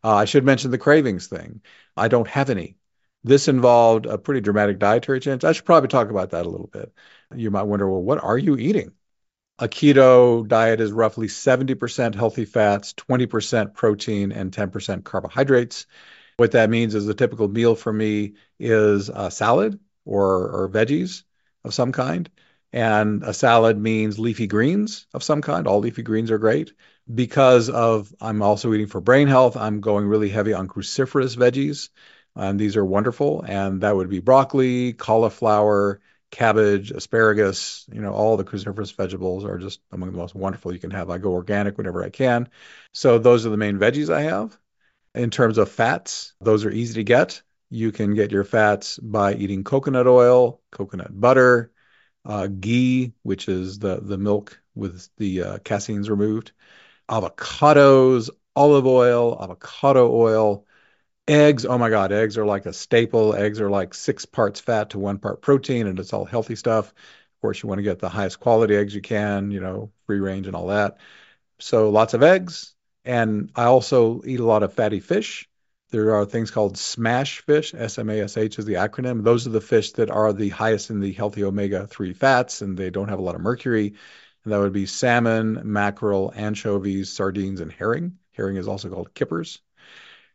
Uh, 0.03 0.17
I 0.17 0.25
should 0.25 0.45
mention 0.45 0.73
the 0.73 0.79
cravings 0.79 1.29
thing. 1.29 1.63
I 1.97 2.09
don't 2.09 2.29
have 2.29 2.51
any. 2.51 2.77
This 3.23 3.47
involved 3.47 4.07
a 4.07 4.19
pretty 4.19 4.41
dramatic 4.41 4.81
dietary 4.81 5.21
change. 5.21 5.45
I 5.45 5.53
should 5.53 5.65
probably 5.65 5.89
talk 5.89 6.11
about 6.11 6.31
that 6.31 6.45
a 6.47 6.51
little 6.51 6.69
bit. 6.69 6.93
You 7.37 7.53
might 7.53 7.63
wonder, 7.65 7.89
well, 7.89 8.03
what 8.03 8.23
are 8.23 8.39
you 8.39 8.57
eating? 8.57 8.91
A 9.59 9.69
keto 9.69 10.47
diet 10.47 10.81
is 10.81 10.93
roughly 10.93 11.29
70% 11.29 12.15
healthy 12.15 12.45
fats, 12.45 12.93
20% 12.95 13.75
protein, 13.75 14.33
and 14.33 14.53
10% 14.53 15.05
carbohydrates. 15.05 15.87
What 16.39 16.53
that 16.53 16.69
means 16.69 16.95
is 16.95 17.09
a 17.09 17.15
typical 17.15 17.49
meal 17.49 17.75
for 17.75 17.93
me 17.93 18.35
is 18.59 19.09
a 19.09 19.31
salad 19.31 19.81
or, 20.05 20.65
or 20.65 20.69
veggies 20.69 21.23
of 21.65 21.73
some 21.73 21.93
kind. 21.93 22.31
And 22.73 23.23
a 23.23 23.33
salad 23.33 23.79
means 23.79 24.19
leafy 24.19 24.47
greens 24.47 25.07
of 25.15 25.23
some 25.23 25.41
kind. 25.41 25.67
All 25.67 25.81
leafy 25.81 26.03
greens 26.03 26.31
are 26.31 26.39
great. 26.39 26.75
Because 27.13 27.71
of 27.71 28.15
I'm 28.21 28.43
also 28.43 28.75
eating 28.75 28.87
for 28.87 29.01
brain 29.01 29.29
health, 29.29 29.57
I'm 29.57 29.81
going 29.81 30.07
really 30.07 30.29
heavy 30.29 30.53
on 30.53 30.69
cruciferous 30.69 31.37
veggies. 31.37 31.89
And 32.35 32.61
these 32.61 32.77
are 32.77 32.85
wonderful. 32.85 33.41
And 33.41 33.81
that 33.81 33.97
would 33.97 34.11
be 34.11 34.21
broccoli, 34.21 34.93
cauliflower, 34.93 36.01
cabbage, 36.31 36.91
asparagus, 36.91 37.87
you 37.91 38.03
know, 38.03 38.13
all 38.13 38.37
the 38.37 38.45
cruciferous 38.45 38.95
vegetables 38.95 39.47
are 39.47 39.57
just 39.57 39.81
among 39.91 40.13
the 40.13 40.19
most 40.19 40.35
wonderful 40.35 40.73
you 40.75 40.81
can 40.81 40.91
have. 40.91 41.09
I 41.09 41.17
go 41.17 41.33
organic 41.33 41.79
whenever 41.79 42.05
I 42.05 42.11
can. 42.11 42.51
So 42.93 43.19
those 43.19 43.47
are 43.47 43.51
the 43.51 43.57
main 43.57 43.79
veggies 43.79 44.13
I 44.13 44.23
have. 44.23 44.59
In 45.17 45.31
terms 45.31 45.59
of 45.59 45.71
fats, 45.71 46.35
those 46.41 46.65
are 46.65 46.71
easy 46.71 46.95
to 46.95 47.05
get. 47.05 47.43
You 47.71 47.91
can 47.91 48.15
get 48.15 48.31
your 48.31 48.45
fats 48.45 48.99
by 48.99 49.35
eating 49.35 49.65
coconut 49.65 50.07
oil, 50.07 50.61
coconut 50.71 51.19
butter, 51.19 51.73
uh, 52.25 52.47
ghee, 52.49 53.15
which 53.23 53.49
is 53.49 53.79
the, 53.79 54.01
the 54.01 54.19
milk 54.19 54.61
with 54.75 55.09
the 55.17 55.43
uh, 55.43 55.59
caseins 55.59 56.11
removed, 56.11 56.53
avocados, 57.11 58.31
olive 58.55 58.87
oil, 58.87 59.39
avocado 59.43 60.13
oil, 60.13 60.67
Eggs, 61.29 61.65
oh 61.67 61.77
my 61.79 61.91
God, 61.91 62.13
eggs 62.13 62.39
are 62.39 62.47
like 62.47 62.67
a 62.67 62.73
staple. 62.73 63.35
Eggs 63.35 63.61
are 63.61 63.71
like 63.71 63.95
six 63.95 64.25
parts 64.27 64.61
fat 64.61 64.91
to 64.91 64.99
one 65.01 65.19
part 65.19 65.43
protein, 65.43 65.89
and 65.89 65.99
it's 65.99 66.13
all 66.13 66.25
healthy 66.25 66.55
stuff. 66.55 66.91
Of 66.91 67.41
course, 67.41 67.63
you 67.63 67.69
want 67.69 67.81
to 67.81 67.83
get 67.83 67.99
the 67.99 68.09
highest 68.09 68.39
quality 68.39 68.77
eggs 68.77 68.95
you 68.95 69.01
can, 69.03 69.51
you 69.51 69.59
know, 69.61 69.91
free 70.07 70.21
range 70.21 70.47
and 70.47 70.55
all 70.55 70.69
that. 70.69 70.99
So 71.59 71.91
lots 71.91 72.15
of 72.15 72.23
eggs. 72.23 72.76
And 73.07 73.53
I 73.55 73.65
also 73.65 74.21
eat 74.27 74.41
a 74.41 74.45
lot 74.45 74.65
of 74.65 74.75
fatty 74.75 75.01
fish. 75.01 75.49
There 75.91 76.17
are 76.17 76.27
things 76.27 76.51
called 76.51 76.77
smash 76.77 77.41
fish, 77.43 77.73
S 77.73 77.99
M 77.99 78.11
A 78.11 78.21
S 78.23 78.37
H 78.37 78.59
is 78.59 78.65
the 78.65 78.75
acronym. 78.75 79.23
Those 79.23 79.47
are 79.47 79.51
the 79.51 79.61
fish 79.61 79.93
that 79.93 80.11
are 80.11 80.33
the 80.33 80.49
highest 80.49 80.91
in 80.91 80.99
the 80.99 81.13
healthy 81.13 81.45
omega 81.45 81.87
3 81.87 82.13
fats, 82.13 82.61
and 82.61 82.77
they 82.77 82.91
don't 82.91 83.09
have 83.09 83.21
a 83.21 83.23
lot 83.23 83.37
of 83.37 83.41
mercury. 83.41 83.95
And 84.45 84.53
that 84.53 84.59
would 84.59 84.73
be 84.73 84.87
salmon, 84.87 85.61
mackerel, 85.65 86.33
anchovies, 86.35 87.13
sardines, 87.13 87.61
and 87.61 87.71
herring. 87.71 88.19
Herring 88.33 88.57
is 88.57 88.67
also 88.67 88.91
called 88.91 89.15
kippers. 89.15 89.61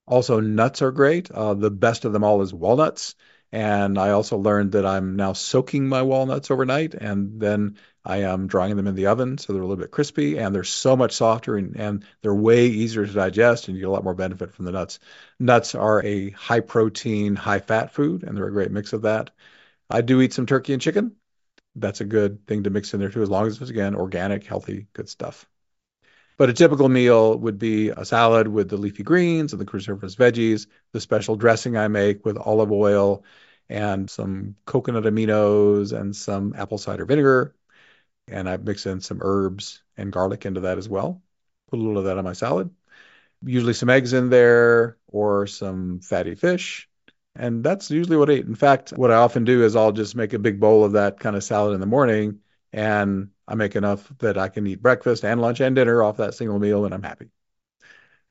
Also, 0.07 0.39
nuts 0.39 0.81
are 0.81 0.91
great. 0.91 1.29
Uh, 1.29 1.53
the 1.53 1.71
best 1.71 2.05
of 2.05 2.13
them 2.13 2.23
all 2.23 2.41
is 2.41 2.53
walnuts. 2.53 3.15
And 3.51 3.97
I 3.97 4.11
also 4.11 4.37
learned 4.37 4.71
that 4.73 4.85
I'm 4.85 5.17
now 5.17 5.33
soaking 5.33 5.89
my 5.89 6.03
walnuts 6.03 6.49
overnight 6.49 6.93
and 6.93 7.41
then 7.41 7.77
I 8.03 8.17
am 8.23 8.47
drying 8.47 8.75
them 8.75 8.87
in 8.87 8.95
the 8.95 9.07
oven 9.07 9.37
so 9.37 9.53
they're 9.53 9.61
a 9.61 9.65
little 9.65 9.81
bit 9.81 9.91
crispy 9.91 10.37
and 10.37 10.53
they're 10.53 10.63
so 10.63 10.95
much 10.95 11.13
softer 11.13 11.55
and, 11.55 11.75
and 11.75 12.05
they're 12.21 12.33
way 12.33 12.67
easier 12.67 13.05
to 13.05 13.13
digest 13.13 13.67
and 13.67 13.75
you 13.77 13.81
get 13.81 13.89
a 13.89 13.91
lot 13.91 14.03
more 14.03 14.15
benefit 14.15 14.53
from 14.53 14.65
the 14.65 14.71
nuts. 14.71 14.99
Nuts 15.39 15.75
are 15.75 16.03
a 16.03 16.31
high 16.31 16.61
protein, 16.61 17.35
high 17.35 17.59
fat 17.59 17.93
food 17.93 18.23
and 18.23 18.35
they're 18.35 18.47
a 18.47 18.51
great 18.51 18.71
mix 18.71 18.93
of 18.93 19.03
that. 19.03 19.29
I 19.89 20.01
do 20.01 20.21
eat 20.21 20.33
some 20.33 20.45
turkey 20.45 20.73
and 20.73 20.81
chicken. 20.81 21.15
That's 21.75 22.01
a 22.01 22.05
good 22.05 22.45
thing 22.47 22.63
to 22.63 22.69
mix 22.69 22.93
in 22.93 22.99
there 22.99 23.09
too, 23.09 23.21
as 23.21 23.29
long 23.29 23.47
as 23.47 23.61
it's 23.61 23.69
again 23.69 23.95
organic, 23.95 24.45
healthy, 24.45 24.87
good 24.93 25.09
stuff. 25.09 25.47
But 26.37 26.49
a 26.49 26.53
typical 26.53 26.89
meal 26.89 27.37
would 27.37 27.59
be 27.59 27.89
a 27.89 28.03
salad 28.03 28.47
with 28.47 28.69
the 28.69 28.77
leafy 28.77 29.03
greens 29.03 29.53
and 29.53 29.61
the 29.61 29.65
cruciferous 29.65 30.15
veggies, 30.15 30.65
the 30.91 30.99
special 30.99 31.35
dressing 31.35 31.77
I 31.77 31.87
make 31.87 32.25
with 32.25 32.37
olive 32.37 32.71
oil 32.71 33.23
and 33.69 34.09
some 34.09 34.55
coconut 34.65 35.03
aminos 35.03 35.93
and 35.97 36.15
some 36.15 36.53
apple 36.57 36.79
cider 36.79 37.05
vinegar. 37.05 37.55
And 38.27 38.49
I 38.49 38.57
mix 38.57 38.85
in 38.85 39.01
some 39.01 39.19
herbs 39.21 39.83
and 39.97 40.11
garlic 40.11 40.45
into 40.45 40.61
that 40.61 40.77
as 40.77 40.87
well. 40.87 41.21
Put 41.69 41.79
a 41.79 41.81
little 41.81 41.97
of 41.99 42.05
that 42.05 42.17
on 42.17 42.23
my 42.23 42.33
salad. 42.33 42.69
Usually 43.43 43.73
some 43.73 43.89
eggs 43.89 44.13
in 44.13 44.29
there 44.29 44.97
or 45.07 45.47
some 45.47 45.99
fatty 45.99 46.35
fish. 46.35 46.87
And 47.35 47.63
that's 47.63 47.89
usually 47.89 48.17
what 48.17 48.29
I 48.29 48.33
eat. 48.33 48.45
In 48.45 48.55
fact, 48.55 48.91
what 48.91 49.11
I 49.11 49.15
often 49.15 49.45
do 49.45 49.63
is 49.63 49.75
I'll 49.75 49.91
just 49.91 50.15
make 50.15 50.33
a 50.33 50.39
big 50.39 50.59
bowl 50.59 50.83
of 50.83 50.93
that 50.93 51.19
kind 51.19 51.35
of 51.35 51.43
salad 51.43 51.73
in 51.73 51.79
the 51.79 51.85
morning 51.85 52.39
and 52.73 53.29
I 53.47 53.55
make 53.55 53.75
enough 53.75 54.11
that 54.19 54.37
I 54.37 54.47
can 54.47 54.65
eat 54.67 54.81
breakfast 54.81 55.25
and 55.25 55.41
lunch 55.41 55.59
and 55.59 55.75
dinner 55.75 56.01
off 56.03 56.17
that 56.17 56.33
single 56.33 56.59
meal, 56.59 56.85
and 56.85 56.93
I'm 56.93 57.03
happy. 57.03 57.29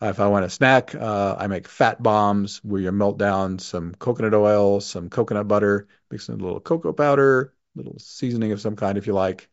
Uh, 0.02 0.06
if 0.06 0.20
I 0.20 0.28
want 0.28 0.46
a 0.46 0.50
snack, 0.50 0.94
uh, 0.94 1.36
I 1.38 1.46
make 1.46 1.68
fat 1.68 2.02
bombs 2.02 2.64
where 2.64 2.80
you 2.80 2.90
melt 2.90 3.18
down 3.18 3.58
some 3.58 3.94
coconut 3.94 4.32
oil, 4.32 4.80
some 4.80 5.10
coconut 5.10 5.46
butter, 5.46 5.88
mix 6.10 6.28
in 6.28 6.40
a 6.40 6.42
little 6.42 6.60
cocoa 6.60 6.92
powder, 6.94 7.54
little 7.74 7.98
seasoning 7.98 8.52
of 8.52 8.60
some 8.60 8.76
kind 8.76 8.96
if 8.96 9.06
you 9.06 9.12
like. 9.12 9.50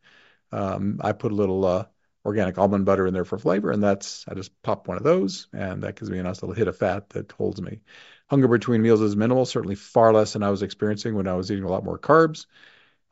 Um, 0.52 1.00
I 1.02 1.12
put 1.12 1.32
a 1.32 1.36
little 1.36 1.64
uh, 1.64 1.86
organic 2.24 2.58
almond 2.58 2.84
butter 2.84 3.06
in 3.06 3.14
there 3.14 3.24
for 3.24 3.38
flavor, 3.38 3.70
and 3.70 3.82
that's 3.82 4.24
I 4.28 4.34
just 4.34 4.60
pop 4.62 4.88
one 4.88 4.96
of 4.96 5.04
those, 5.04 5.48
and 5.52 5.82
that 5.82 5.96
gives 5.96 6.10
me 6.10 6.18
a 6.18 6.22
nice 6.22 6.42
little 6.42 6.54
hit 6.54 6.68
of 6.68 6.76
fat 6.76 7.10
that 7.10 7.32
holds 7.32 7.60
me. 7.60 7.80
Hunger 8.28 8.48
between 8.48 8.82
meals 8.82 9.00
is 9.00 9.16
minimal, 9.16 9.46
certainly 9.46 9.74
far 9.74 10.12
less 10.12 10.34
than 10.34 10.42
I 10.42 10.50
was 10.50 10.62
experiencing 10.62 11.14
when 11.14 11.28
I 11.28 11.34
was 11.34 11.50
eating 11.50 11.64
a 11.64 11.70
lot 11.70 11.84
more 11.84 11.98
carbs. 11.98 12.46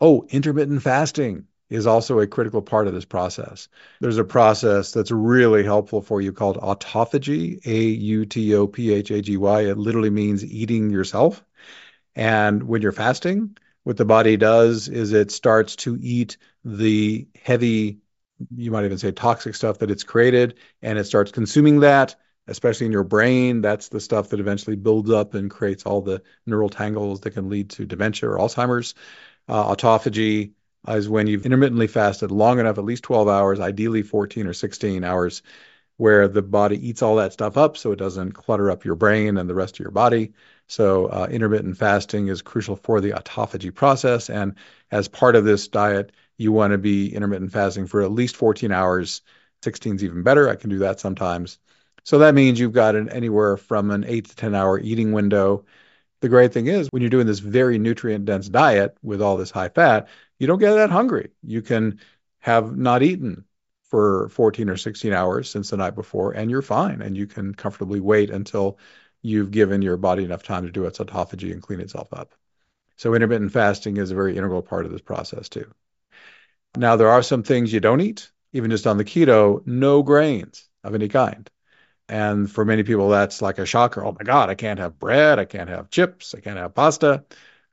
Oh, 0.01 0.27
intermittent 0.29 0.83
fasting 0.83 1.47
is 1.71 1.87
also 1.87 2.21
a 2.21 2.27
critical 2.27 2.63
part 2.63 2.87
of 2.87 2.95
this 2.95 3.05
process. 3.05 3.69
There's 4.01 4.19
a 4.19 4.25
process 4.25 4.93
that's 4.93 5.11
really 5.11 5.65
helpful 5.65 6.03
for 6.03 6.21
you 6.21 6.33
called 6.33 6.59
autophagy, 6.59 7.67
A 7.67 7.81
U 7.81 8.25
T 8.27 8.55
O 8.55 8.67
P 8.67 8.93
H 8.93 9.11
A 9.11 9.23
G 9.23 9.37
Y. 9.37 9.63
It 9.63 9.79
literally 9.79 10.11
means 10.11 10.45
eating 10.45 10.91
yourself. 10.91 11.43
And 12.15 12.63
when 12.63 12.83
you're 12.83 12.93
fasting, 12.93 13.57
what 13.85 13.97
the 13.97 14.05
body 14.05 14.37
does 14.37 14.89
is 14.89 15.13
it 15.13 15.31
starts 15.31 15.77
to 15.77 15.99
eat 16.01 16.37
the 16.67 17.29
heavy, 17.45 18.01
you 18.57 18.73
might 18.73 18.85
even 18.85 18.99
say 18.99 19.13
toxic 19.13 19.55
stuff 19.55 19.79
that 19.79 19.91
it's 19.91 20.03
created, 20.03 20.59
and 20.83 20.99
it 20.99 21.05
starts 21.05 21.31
consuming 21.31 21.81
that, 21.81 22.17
especially 22.49 22.87
in 22.87 22.93
your 22.93 23.05
brain. 23.05 23.61
That's 23.61 23.89
the 23.89 24.01
stuff 24.01 24.31
that 24.31 24.41
eventually 24.41 24.75
builds 24.75 25.11
up 25.11 25.35
and 25.35 25.49
creates 25.49 25.87
all 25.87 26.03
the 26.03 26.23
neural 26.45 26.69
tangles 26.69 27.21
that 27.21 27.31
can 27.31 27.49
lead 27.49 27.71
to 27.71 27.87
dementia 27.87 28.29
or 28.29 28.39
Alzheimer's. 28.39 28.95
Uh, 29.49 29.75
autophagy 29.75 30.55
is 30.89 31.09
when 31.09 31.29
you've 31.29 31.47
intermittently 31.47 31.87
fasted 31.87 32.33
long 32.33 32.59
enough, 32.59 32.79
at 32.79 32.85
least 32.85 33.05
12 33.05 33.29
hours, 33.29 33.61
ideally 33.61 34.03
14 34.03 34.49
or 34.49 34.53
16 34.53 35.05
hours, 35.05 35.43
where 35.99 36.27
the 36.27 36.43
body 36.43 36.89
eats 36.89 37.01
all 37.01 37.17
that 37.17 37.33
stuff 37.33 37.57
up 37.57 37.77
so 37.77 37.93
it 37.93 37.97
doesn't 37.97 38.33
clutter 38.33 38.73
up 38.73 38.85
your 38.85 38.97
brain 38.97 39.37
and 39.39 39.49
the 39.49 39.55
rest 39.55 39.77
of 39.77 39.81
your 39.81 39.93
body. 39.93 40.33
So, 40.67 41.07
uh, 41.07 41.29
intermittent 41.31 41.79
fasting 41.79 42.27
is 42.27 42.43
crucial 42.43 42.75
for 42.75 43.01
the 43.01 43.13
autophagy 43.13 43.73
process. 43.73 44.29
And 44.29 44.57
as 44.91 45.07
part 45.07 45.37
of 45.37 45.45
this 45.45 45.69
diet, 45.69 46.11
you 46.39 46.53
want 46.53 46.73
to 46.73 46.79
be 46.79 47.15
intermittent 47.15 47.53
fasting 47.53 47.87
for 47.87 48.03
at 48.03 48.13
least 48.13 48.37
14 48.37 48.73
hours. 48.73 49.23
16 49.63 49.97
is 49.97 50.05
even 50.05 50.23
better. 50.23 50.49
I 50.49 50.57
can 50.57 50.71
do 50.71 50.79
that 50.81 51.01
sometimes. 51.01 51.59
So 52.05 52.19
that 52.19 52.35
means 52.35 52.61
you've 52.61 52.73
got 52.73 52.95
an 52.95 53.09
anywhere 53.09 53.57
from 53.57 53.91
an 53.91 54.05
eight 54.05 54.29
to 54.29 54.37
10 54.37 54.55
hour 54.55 54.79
eating 54.79 55.13
window. 55.13 55.65
The 56.21 56.29
great 56.29 56.53
thing 56.53 56.67
is 56.67 56.89
when 56.91 57.03
you're 57.03 57.11
doing 57.11 57.27
this 57.27 57.41
very 57.41 57.79
nutrient 57.79 58.25
dense 58.25 58.49
diet 58.49 58.97
with 59.03 59.21
all 59.21 59.37
this 59.37 59.51
high 59.51 59.69
fat, 59.69 60.09
you 60.39 60.47
don't 60.47 60.59
get 60.59 60.75
that 60.75 60.91
hungry. 60.91 61.31
You 61.43 61.63
can 61.63 62.01
have 62.39 62.77
not 62.77 63.03
eaten 63.03 63.45
for 63.91 64.29
14 64.31 64.69
or 64.69 64.77
16 64.77 65.13
hours 65.13 65.51
since 65.51 65.71
the 65.71 65.77
night 65.77 65.95
before, 65.95 66.33
and 66.33 66.51
you're 66.51 66.63
fine. 66.63 67.03
And 67.03 67.17
you 67.17 67.27
can 67.27 67.55
comfortably 67.55 68.01
wait 68.01 68.31
until 68.31 68.79
you've 69.23 69.51
given 69.51 69.83
your 69.83 69.97
body 69.97 70.25
enough 70.25 70.43
time 70.43 70.65
to 70.67 70.73
do 70.73 70.85
its 70.85 70.99
autophagy 70.99 71.53
and 71.53 71.63
clean 71.63 71.81
itself 71.81 72.13
up. 72.13 72.35
So, 72.97 73.15
intermittent 73.15 73.53
fasting 73.53 73.97
is 73.99 74.11
a 74.11 74.15
very 74.15 74.37
integral 74.37 74.63
part 74.63 74.87
of 74.87 74.93
this 74.93 75.03
process, 75.03 75.49
too. 75.49 75.71
Now, 76.77 76.97
there 76.97 77.11
are 77.11 77.23
some 77.23 77.43
things 77.43 77.73
you 77.73 77.81
don't 77.81 78.01
eat, 78.01 78.31
even 78.53 78.71
just 78.71 78.87
on 78.87 78.99
the 78.99 79.05
keto, 79.05 79.67
no 79.67 80.03
grains 80.03 80.69
of 80.85 80.95
any 80.95 81.09
kind. 81.09 81.49
And 82.09 82.51
for 82.51 82.65
many 82.65 82.83
people, 82.85 83.09
that's 83.09 83.43
like 83.43 83.59
a 83.59 83.67
shocker. 83.67 84.05
Oh 84.05 84.13
my 84.13 84.25
God, 84.25 84.49
I 84.49 84.55
can't 84.55 84.79
have 84.79 84.99
bread. 84.99 85.39
I 85.39 85.45
can't 85.45 85.69
have 85.69 85.91
chips. 85.91 86.35
I 86.35 86.41
can't 86.41 86.59
have 86.59 86.75
pasta. 86.75 87.25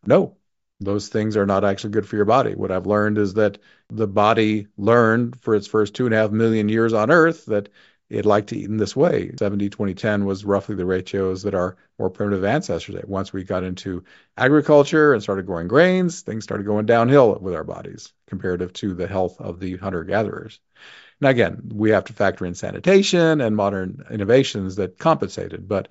No, 0.05 0.37
those 0.79 1.09
things 1.09 1.37
are 1.37 1.45
not 1.45 1.63
actually 1.63 1.91
good 1.91 2.07
for 2.07 2.15
your 2.15 2.25
body. 2.25 2.55
What 2.55 2.71
I've 2.71 2.87
learned 2.87 3.17
is 3.17 3.35
that 3.35 3.59
the 3.89 4.07
body 4.07 4.67
learned 4.77 5.41
for 5.41 5.55
its 5.55 5.67
first 5.67 5.93
two 5.93 6.05
and 6.05 6.15
a 6.15 6.17
half 6.17 6.31
million 6.31 6.67
years 6.69 6.93
on 6.93 7.11
Earth 7.11 7.45
that 7.45 7.69
it 8.13 8.25
liked 8.25 8.49
to 8.49 8.57
eat 8.57 8.65
in 8.69 8.77
this 8.77 8.95
way. 8.95 9.31
70, 9.37 9.69
20, 9.69 9.93
10 9.93 10.25
was 10.25 10.45
roughly 10.45 10.75
the 10.75 10.85
ratios 10.85 11.43
that 11.43 11.55
our 11.55 11.77
more 11.99 12.09
primitive 12.09 12.43
ancestors 12.43 12.95
did. 12.95 13.05
Once 13.05 13.33
we 13.33 13.43
got 13.43 13.63
into 13.63 14.03
agriculture 14.37 15.13
and 15.13 15.23
started 15.23 15.45
growing 15.45 15.67
grains, 15.67 16.21
things 16.21 16.43
started 16.43 16.65
going 16.65 16.85
downhill 16.85 17.37
with 17.39 17.55
our 17.55 17.63
bodies 17.63 18.13
comparative 18.27 18.73
to 18.73 18.93
the 18.93 19.07
health 19.07 19.39
of 19.41 19.59
the 19.59 19.77
hunter 19.77 20.03
gatherers. 20.03 20.59
Now, 21.21 21.29
again, 21.29 21.71
we 21.73 21.91
have 21.91 22.05
to 22.05 22.13
factor 22.13 22.45
in 22.45 22.55
sanitation 22.55 23.41
and 23.41 23.55
modern 23.55 24.05
innovations 24.11 24.75
that 24.77 24.97
compensated, 24.99 25.67
but 25.67 25.87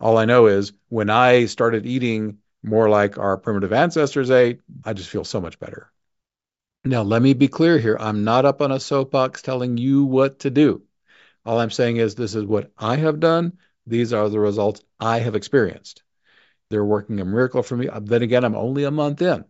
All 0.00 0.18
I 0.18 0.26
know 0.26 0.46
is 0.46 0.72
when 0.88 1.10
I 1.10 1.46
started 1.46 1.86
eating 1.86 2.38
more 2.62 2.88
like 2.88 3.18
our 3.18 3.36
primitive 3.38 3.72
ancestors 3.72 4.30
ate, 4.30 4.60
I 4.84 4.92
just 4.94 5.08
feel 5.10 5.24
so 5.24 5.40
much 5.40 5.58
better. 5.58 5.90
Now, 6.86 7.02
let 7.02 7.20
me 7.20 7.34
be 7.34 7.48
clear 7.48 7.78
here. 7.78 7.98
I'm 8.00 8.24
not 8.24 8.46
up 8.46 8.62
on 8.62 8.72
a 8.72 8.80
soapbox 8.80 9.42
telling 9.42 9.76
you 9.76 10.04
what 10.04 10.38
to 10.40 10.50
do. 10.50 10.82
All 11.46 11.60
I'm 11.60 11.70
saying 11.70 11.96
is 11.96 12.14
this 12.14 12.34
is 12.34 12.44
what 12.44 12.72
I 12.76 12.96
have 12.96 13.20
done. 13.20 13.58
These 13.86 14.12
are 14.12 14.28
the 14.28 14.40
results 14.40 14.82
I 15.00 15.20
have 15.20 15.36
experienced. 15.36 16.02
They're 16.70 16.84
working 16.84 17.20
a 17.20 17.24
miracle 17.24 17.62
for 17.62 17.76
me. 17.76 17.88
Uh, 17.88 18.00
then 18.00 18.22
again, 18.22 18.44
I'm 18.44 18.56
only 18.56 18.84
a 18.84 18.90
month 18.90 19.22
in 19.22 19.44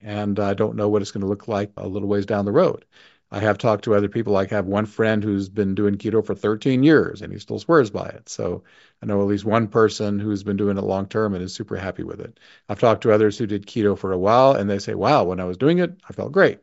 and 0.00 0.40
I 0.40 0.54
don't 0.54 0.76
know 0.76 0.88
what 0.88 1.02
it's 1.02 1.10
going 1.12 1.22
to 1.22 1.28
look 1.28 1.48
like 1.48 1.72
a 1.76 1.86
little 1.88 2.08
ways 2.08 2.26
down 2.26 2.44
the 2.44 2.52
road. 2.52 2.84
I 3.30 3.40
have 3.40 3.58
talked 3.58 3.84
to 3.84 3.94
other 3.94 4.08
people. 4.08 4.36
I 4.36 4.46
have 4.46 4.66
one 4.66 4.86
friend 4.86 5.22
who's 5.22 5.48
been 5.50 5.74
doing 5.74 5.96
keto 5.96 6.24
for 6.24 6.34
13 6.34 6.82
years 6.82 7.20
and 7.22 7.32
he 7.32 7.38
still 7.38 7.58
swears 7.58 7.90
by 7.90 8.08
it. 8.08 8.28
So 8.28 8.64
I 9.02 9.06
know 9.06 9.20
at 9.20 9.26
least 9.26 9.44
one 9.44 9.68
person 9.68 10.18
who's 10.18 10.42
been 10.42 10.56
doing 10.56 10.78
it 10.78 10.84
long 10.84 11.06
term 11.08 11.34
and 11.34 11.42
is 11.44 11.54
super 11.54 11.76
happy 11.76 12.04
with 12.04 12.20
it. 12.20 12.40
I've 12.68 12.80
talked 12.80 13.02
to 13.02 13.12
others 13.12 13.36
who 13.36 13.46
did 13.46 13.66
keto 13.66 13.98
for 13.98 14.12
a 14.12 14.18
while 14.18 14.52
and 14.52 14.70
they 14.70 14.78
say, 14.78 14.94
wow, 14.94 15.24
when 15.24 15.40
I 15.40 15.44
was 15.44 15.58
doing 15.58 15.78
it, 15.78 16.00
I 16.08 16.12
felt 16.14 16.32
great. 16.32 16.60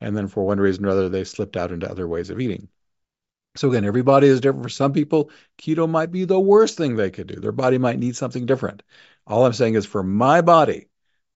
And 0.00 0.16
then 0.16 0.28
for 0.28 0.44
one 0.44 0.58
reason 0.60 0.84
or 0.86 0.90
other, 0.90 1.08
they 1.08 1.24
slipped 1.24 1.56
out 1.56 1.72
into 1.72 1.88
other 1.90 2.08
ways 2.08 2.30
of 2.30 2.40
eating. 2.40 2.68
So 3.56 3.68
again, 3.70 3.84
everybody 3.84 4.28
is 4.28 4.40
different. 4.40 4.64
For 4.64 4.68
some 4.68 4.92
people, 4.92 5.30
keto 5.58 5.88
might 5.88 6.12
be 6.12 6.24
the 6.24 6.38
worst 6.38 6.76
thing 6.76 6.96
they 6.96 7.10
could 7.10 7.26
do. 7.26 7.40
Their 7.40 7.52
body 7.52 7.78
might 7.78 7.98
need 7.98 8.16
something 8.16 8.46
different. 8.46 8.82
All 9.26 9.44
I'm 9.44 9.52
saying 9.52 9.74
is 9.74 9.86
for 9.86 10.02
my 10.02 10.40
body, 10.40 10.88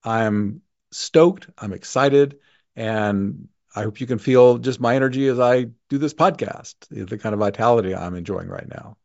I'm 0.04 0.62
stoked. 0.92 1.49
I'm 1.59 1.73
excited. 1.73 2.38
And 2.76 3.49
I 3.75 3.83
hope 3.83 4.00
you 4.00 4.06
can 4.06 4.18
feel 4.18 4.59
just 4.59 4.80
my 4.80 4.94
energy 4.94 5.26
as 5.26 5.40
I 5.40 5.66
do 5.88 5.99
this 5.99 6.14
podcast, 6.14 6.75
the 6.90 7.18
kind 7.18 7.33
of 7.33 7.40
vitality 7.40 7.94
I'm 7.94 8.14
enjoying 8.14 8.49
right 8.49 8.68
now. 8.68 8.97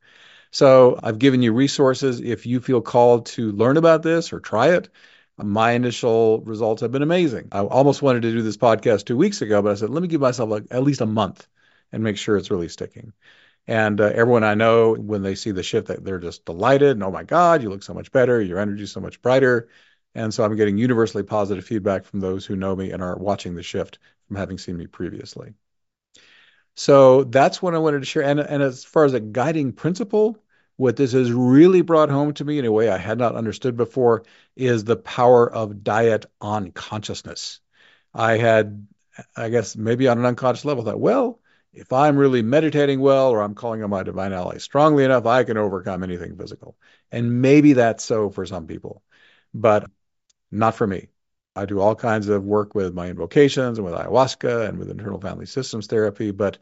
So 0.51 0.99
I've 1.01 1.19
given 1.19 1.41
you 1.41 1.53
resources 1.53 2.21
if 2.21 2.45
you 2.45 2.59
feel 2.59 2.81
called 2.81 3.27
to 3.27 3.51
learn 3.51 3.77
about 3.77 4.03
this 4.03 4.33
or 4.33 4.39
try 4.39 4.69
it. 4.73 4.89
My 5.37 5.71
initial 5.71 6.41
results 6.41 6.81
have 6.81 6.91
been 6.91 7.01
amazing. 7.01 7.49
I 7.51 7.61
almost 7.61 8.01
wanted 8.01 8.23
to 8.23 8.31
do 8.31 8.41
this 8.41 8.57
podcast 8.57 9.05
two 9.05 9.17
weeks 9.17 9.41
ago, 9.41 9.61
but 9.61 9.71
I 9.71 9.75
said, 9.75 9.89
let 9.89 10.01
me 10.01 10.07
give 10.07 10.21
myself 10.21 10.49
like 10.49 10.65
at 10.69 10.83
least 10.83 11.01
a 11.01 11.05
month 11.05 11.47
and 11.91 12.03
make 12.03 12.17
sure 12.17 12.38
it's 12.38 12.51
really 12.51 12.69
sticking. 12.69 13.13
And 13.67 14.01
uh, 14.01 14.05
everyone 14.05 14.43
I 14.43 14.55
know, 14.55 14.96
when 14.96 15.22
they 15.22 15.36
see 15.36 15.51
the 15.51 15.63
shift, 15.63 15.88
that 15.88 16.03
they're 16.03 16.19
just 16.19 16.46
delighted. 16.46 16.91
And 16.91 17.03
oh 17.03 17.12
my 17.12 17.24
God, 17.24 17.62
you 17.62 17.69
look 17.69 17.84
so 17.84 17.93
much 17.93 18.12
better. 18.12 18.41
Your 18.41 18.60
energy 18.60 18.84
is 18.84 18.91
so 18.91 19.00
much 19.00 19.22
brighter. 19.22 19.69
And 20.15 20.34
so 20.34 20.43
I'm 20.43 20.55
getting 20.55 20.77
universally 20.77 21.24
positive 21.24 21.65
feedback 21.65 22.05
from 22.05 22.19
those 22.19 22.46
who 22.46 22.55
know 22.55 22.75
me 22.75 22.91
and 22.91 23.03
are 23.03 23.15
watching 23.17 23.53
the 23.53 23.63
shift 23.63 24.00
from 24.27 24.38
having 24.38 24.58
seen 24.58 24.75
me 24.75 24.88
previously. 24.88 25.53
So 26.75 27.25
that's 27.25 27.62
what 27.62 27.75
I 27.75 27.79
wanted 27.79 28.00
to 28.00 28.05
share. 28.05 28.24
And, 28.24 28.39
and 28.39 28.63
as 28.63 28.84
far 28.84 29.05
as 29.05 29.13
a 29.13 29.19
guiding 29.19 29.74
principle, 29.74 30.38
what 30.77 30.96
this 30.96 31.12
has 31.12 31.31
really 31.31 31.81
brought 31.81 32.10
home 32.10 32.34
to 32.36 32.46
me 32.46 32.58
in 32.58 32.65
a 32.65 32.72
way 32.72 32.89
I 32.89 32.98
had 32.98 33.17
not 33.17 33.36
understood 33.36 33.75
before 33.75 34.24
is 34.55 34.84
the 34.84 34.96
power 34.96 35.51
of 35.51 35.84
diet 35.84 36.25
on 36.39 36.72
consciousness. 36.72 37.60
I 38.13 38.38
had, 38.38 38.88
I 39.36 39.50
guess, 39.50 39.75
maybe 39.75 40.08
on 40.08 40.17
an 40.19 40.25
unconscious 40.25 40.65
level, 40.65 40.86
thought, 40.86 41.00
well, 41.00 41.38
if 41.73 41.93
I'm 41.93 42.17
really 42.17 42.41
meditating 42.41 42.99
well 42.99 43.29
or 43.29 43.41
I'm 43.41 43.55
calling 43.55 43.83
on 43.83 43.89
my 43.89 44.03
divine 44.03 44.33
ally 44.33 44.57
strongly 44.57 45.03
enough, 45.03 45.25
I 45.25 45.43
can 45.43 45.57
overcome 45.57 46.03
anything 46.03 46.38
physical. 46.38 46.77
And 47.11 47.41
maybe 47.41 47.73
that's 47.73 48.03
so 48.03 48.29
for 48.29 48.45
some 48.45 48.67
people. 48.67 49.03
But 49.53 49.89
not 50.51 50.75
for 50.75 50.88
me. 50.88 51.09
I 51.55 51.65
do 51.65 51.79
all 51.79 51.95
kinds 51.95 52.29
of 52.29 52.43
work 52.43 52.75
with 52.75 52.93
my 52.93 53.07
invocations 53.09 53.77
and 53.77 53.85
with 53.85 53.93
ayahuasca 53.93 54.69
and 54.69 54.79
with 54.79 54.89
internal 54.89 55.19
family 55.19 55.45
systems 55.45 55.88
therapy, 55.88 56.31
but 56.31 56.57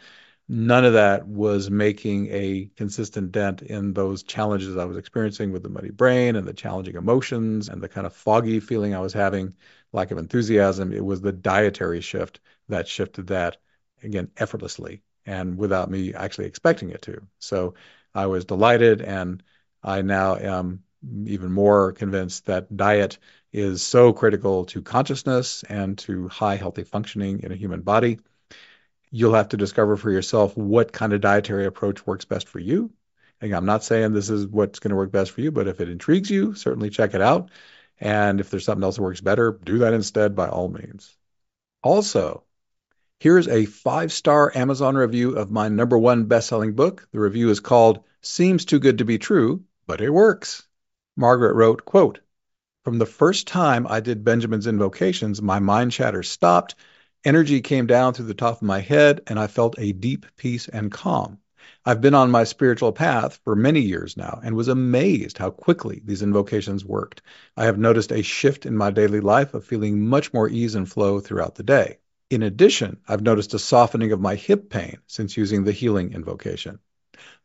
none 0.49 0.85
of 0.85 0.93
that 0.93 1.27
was 1.27 1.69
making 1.69 2.27
a 2.31 2.69
consistent 2.77 3.31
dent 3.31 3.61
in 3.61 3.93
those 3.93 4.23
challenges 4.23 4.77
I 4.77 4.85
was 4.85 4.97
experiencing 4.97 5.51
with 5.51 5.63
the 5.63 5.69
muddy 5.69 5.91
brain 5.91 6.35
and 6.35 6.47
the 6.47 6.53
challenging 6.53 6.95
emotions 6.95 7.69
and 7.69 7.81
the 7.81 7.89
kind 7.89 8.07
of 8.07 8.13
foggy 8.15 8.59
feeling 8.59 8.95
I 8.95 9.01
was 9.01 9.13
having, 9.13 9.53
lack 9.91 10.11
of 10.11 10.17
enthusiasm. 10.17 10.93
It 10.93 11.03
was 11.03 11.21
the 11.21 11.33
dietary 11.33 12.01
shift 12.01 12.39
that 12.69 12.87
shifted 12.87 13.27
that 13.27 13.57
again 14.03 14.29
effortlessly 14.37 15.01
and 15.25 15.57
without 15.57 15.89
me 15.89 16.13
actually 16.13 16.45
expecting 16.45 16.89
it 16.89 17.01
to. 17.03 17.21
So 17.39 17.75
I 18.13 18.27
was 18.27 18.45
delighted 18.45 19.01
and 19.01 19.43
I 19.83 20.01
now 20.01 20.35
am 20.37 20.83
even 21.25 21.51
more 21.51 21.91
convinced 21.91 22.47
that 22.47 22.75
diet 22.75 23.17
is 23.53 23.81
so 23.81 24.13
critical 24.13 24.65
to 24.65 24.81
consciousness 24.81 25.63
and 25.63 25.97
to 25.99 26.27
high 26.27 26.55
healthy 26.55 26.83
functioning 26.83 27.41
in 27.43 27.51
a 27.51 27.55
human 27.55 27.81
body. 27.81 28.19
You'll 29.11 29.35
have 29.35 29.49
to 29.49 29.57
discover 29.57 29.95
for 29.95 30.11
yourself 30.11 30.57
what 30.57 30.91
kind 30.91 31.13
of 31.13 31.21
dietary 31.21 31.65
approach 31.65 32.05
works 32.05 32.25
best 32.25 32.47
for 32.47 32.59
you. 32.59 32.91
And 33.39 33.53
I'm 33.53 33.65
not 33.65 33.83
saying 33.83 34.13
this 34.13 34.29
is 34.29 34.47
what's 34.47 34.79
going 34.79 34.89
to 34.89 34.95
work 34.95 35.11
best 35.11 35.31
for 35.31 35.41
you, 35.41 35.51
but 35.51 35.67
if 35.67 35.79
it 35.79 35.89
intrigues 35.89 36.29
you, 36.29 36.55
certainly 36.55 36.89
check 36.89 37.13
it 37.13 37.21
out. 37.21 37.51
And 37.99 38.39
if 38.39 38.49
there's 38.49 38.65
something 38.65 38.83
else 38.83 38.97
that 38.97 39.03
works 39.03 39.21
better, 39.21 39.51
do 39.63 39.79
that 39.79 39.93
instead 39.93 40.35
by 40.35 40.49
all 40.49 40.67
means. 40.69 41.15
Also, 41.83 42.43
here's 43.19 43.47
a 43.47 43.65
five 43.65 44.11
star 44.11 44.51
Amazon 44.55 44.95
review 44.95 45.35
of 45.37 45.49
my 45.49 45.69
number 45.69 45.97
one 45.97 46.25
best 46.25 46.47
selling 46.47 46.73
book. 46.73 47.07
The 47.11 47.19
review 47.19 47.49
is 47.49 47.59
called 47.59 48.03
Seems 48.21 48.63
Too 48.63 48.79
Good 48.79 48.99
to 48.99 49.05
Be 49.05 49.17
True, 49.17 49.63
but 49.87 50.01
It 50.01 50.11
Works. 50.11 50.67
Margaret 51.15 51.55
wrote, 51.55 51.83
quote, 51.83 52.19
From 52.83 52.99
the 52.99 53.07
first 53.07 53.47
time 53.47 53.87
I 53.89 54.01
did 54.01 54.23
Benjamin's 54.23 54.67
invocations, 54.67 55.41
my 55.41 55.57
mind 55.57 55.91
chatter 55.91 56.21
stopped, 56.21 56.75
energy 57.25 57.61
came 57.61 57.87
down 57.87 58.13
through 58.13 58.27
the 58.27 58.35
top 58.35 58.57
of 58.57 58.61
my 58.61 58.81
head, 58.81 59.21
and 59.25 59.39
I 59.39 59.47
felt 59.47 59.79
a 59.79 59.93
deep 59.93 60.27
peace 60.37 60.67
and 60.67 60.91
calm. 60.91 61.39
I've 61.83 62.01
been 62.01 62.13
on 62.13 62.29
my 62.29 62.43
spiritual 62.43 62.91
path 62.91 63.39
for 63.43 63.55
many 63.55 63.79
years 63.79 64.15
now 64.15 64.39
and 64.43 64.55
was 64.55 64.67
amazed 64.67 65.39
how 65.39 65.49
quickly 65.49 66.03
these 66.05 66.21
invocations 66.21 66.85
worked. 66.85 67.23
I 67.55 67.65
have 67.65 67.79
noticed 67.79 68.11
a 68.11 68.21
shift 68.21 68.67
in 68.67 68.77
my 68.77 68.91
daily 68.91 69.21
life 69.21 69.55
of 69.55 69.65
feeling 69.65 70.07
much 70.07 70.33
more 70.33 70.47
ease 70.47 70.75
and 70.75 70.87
flow 70.87 71.19
throughout 71.19 71.55
the 71.55 71.63
day. 71.63 71.97
In 72.29 72.43
addition, 72.43 72.99
I've 73.07 73.21
noticed 73.21 73.53
a 73.53 73.59
softening 73.59 74.11
of 74.11 74.19
my 74.19 74.35
hip 74.35 74.69
pain 74.69 74.97
since 75.07 75.37
using 75.37 75.63
the 75.63 75.71
healing 75.71 76.11
invocation. 76.11 76.79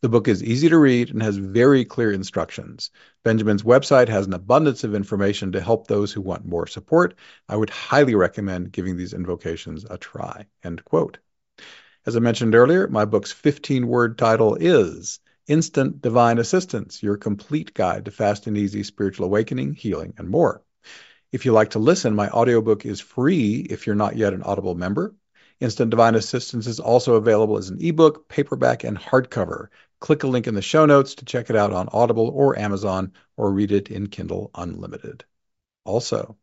The 0.01 0.09
book 0.09 0.27
is 0.27 0.43
easy 0.43 0.69
to 0.71 0.77
read 0.77 1.11
and 1.11 1.23
has 1.23 1.37
very 1.37 1.85
clear 1.85 2.11
instructions. 2.11 2.91
Benjamin's 3.23 3.63
website 3.63 4.09
has 4.09 4.27
an 4.27 4.33
abundance 4.33 4.83
of 4.83 4.97
information 4.97 5.53
to 5.53 5.61
help 5.61 5.87
those 5.87 6.13
who 6.13 6.21
want 6.21 6.45
more 6.45 6.67
support. 6.67 7.15
I 7.49 7.55
would 7.55 7.71
highly 7.71 8.17
recommend 8.17 8.73
giving 8.73 8.97
these 8.97 9.15
invocations 9.15 9.87
a 9.89 9.99
try. 9.99 10.47
End 10.65 10.85
quote. 10.85 11.19
As 12.05 12.17
I 12.17 12.19
mentioned 12.19 12.57
earlier, 12.57 12.89
my 12.89 13.05
book's 13.05 13.31
15 13.31 13.87
word 13.87 14.19
title 14.19 14.57
is 14.57 15.21
Instant 15.47 16.03
Divine 16.03 16.39
Assistance 16.39 17.05
Your 17.05 17.17
Complete 17.17 17.73
Guide 17.73 18.07
to 18.07 18.11
Fast 18.11 18.49
and 18.49 18.59
Easy 18.59 18.83
Spiritual 18.83 19.27
Awakening, 19.27 19.75
Healing, 19.75 20.15
and 20.19 20.29
More. 20.29 20.65
If 21.33 21.47
you 21.47 21.53
like 21.53 21.71
to 21.71 21.79
listen, 21.79 22.15
my 22.15 22.29
audiobook 22.29 22.85
is 22.85 23.01
free 23.01 23.67
if 23.71 23.87
you're 23.87 23.97
not 23.97 24.17
yet 24.17 24.35
an 24.35 24.43
Audible 24.43 24.75
member. 24.75 25.15
Instant 25.61 25.91
Divine 25.91 26.15
Assistance 26.15 26.67
is 26.67 26.79
also 26.79 27.15
available 27.15 27.57
as 27.57 27.71
an 27.71 27.79
ebook, 27.81 28.29
paperback, 28.29 28.85
and 28.85 28.99
hardcover. 28.99 29.69
Click 29.99 30.25
a 30.25 30.27
link 30.27 30.47
in 30.47 30.55
the 30.55 30.61
show 30.61 30.85
notes 30.85 31.15
to 31.17 31.25
check 31.25 31.49
it 31.49 31.57
out 31.57 31.73
on 31.73 31.89
Audible 31.91 32.29
or 32.29 32.59
Amazon 32.59 33.13
or 33.39 33.51
read 33.51 33.73
it 33.73 33.91
in 33.91 34.09
Kindle 34.09 34.51
Unlimited. 34.55 35.25
Also, 35.85 36.37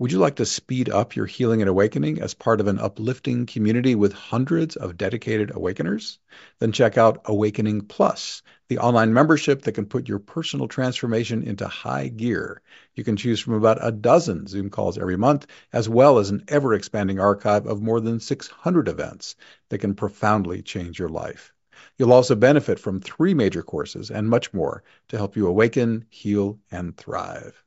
would 0.00 0.10
you 0.10 0.18
like 0.18 0.36
to 0.36 0.46
speed 0.46 0.90
up 0.90 1.14
your 1.14 1.26
healing 1.26 1.62
and 1.62 1.68
awakening 1.68 2.20
as 2.20 2.34
part 2.34 2.60
of 2.60 2.66
an 2.66 2.80
uplifting 2.80 3.46
community 3.46 3.94
with 3.94 4.12
hundreds 4.12 4.74
of 4.74 4.96
dedicated 4.96 5.52
awakeners? 5.54 6.18
Then 6.58 6.72
check 6.72 6.98
out 6.98 7.22
Awakening 7.26 7.82
Plus, 7.82 8.42
the 8.72 8.78
online 8.78 9.12
membership 9.12 9.60
that 9.62 9.72
can 9.72 9.84
put 9.84 10.08
your 10.08 10.18
personal 10.18 10.66
transformation 10.66 11.42
into 11.42 11.68
high 11.68 12.08
gear. 12.08 12.62
You 12.94 13.04
can 13.04 13.18
choose 13.18 13.38
from 13.38 13.52
about 13.52 13.86
a 13.86 13.92
dozen 13.92 14.46
Zoom 14.46 14.70
calls 14.70 14.96
every 14.96 15.18
month, 15.18 15.46
as 15.74 15.90
well 15.90 16.18
as 16.18 16.30
an 16.30 16.44
ever 16.48 16.72
expanding 16.72 17.20
archive 17.20 17.66
of 17.66 17.82
more 17.82 18.00
than 18.00 18.18
600 18.18 18.88
events 18.88 19.36
that 19.68 19.80
can 19.80 19.94
profoundly 19.94 20.62
change 20.62 20.98
your 20.98 21.10
life. 21.10 21.52
You'll 21.98 22.14
also 22.14 22.34
benefit 22.34 22.78
from 22.78 23.02
three 23.02 23.34
major 23.34 23.62
courses 23.62 24.10
and 24.10 24.26
much 24.26 24.54
more 24.54 24.84
to 25.08 25.18
help 25.18 25.36
you 25.36 25.48
awaken, 25.48 26.06
heal, 26.08 26.58
and 26.70 26.96
thrive. 26.96 27.62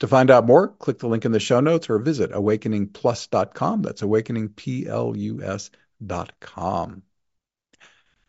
To 0.00 0.08
find 0.08 0.32
out 0.32 0.48
more, 0.48 0.66
click 0.66 0.98
the 0.98 1.06
link 1.06 1.24
in 1.24 1.30
the 1.30 1.38
show 1.38 1.60
notes 1.60 1.88
or 1.88 2.00
visit 2.00 2.32
awakeningplus.com. 2.32 3.82
That's 3.82 4.02
awakeningplus.com. 4.02 7.02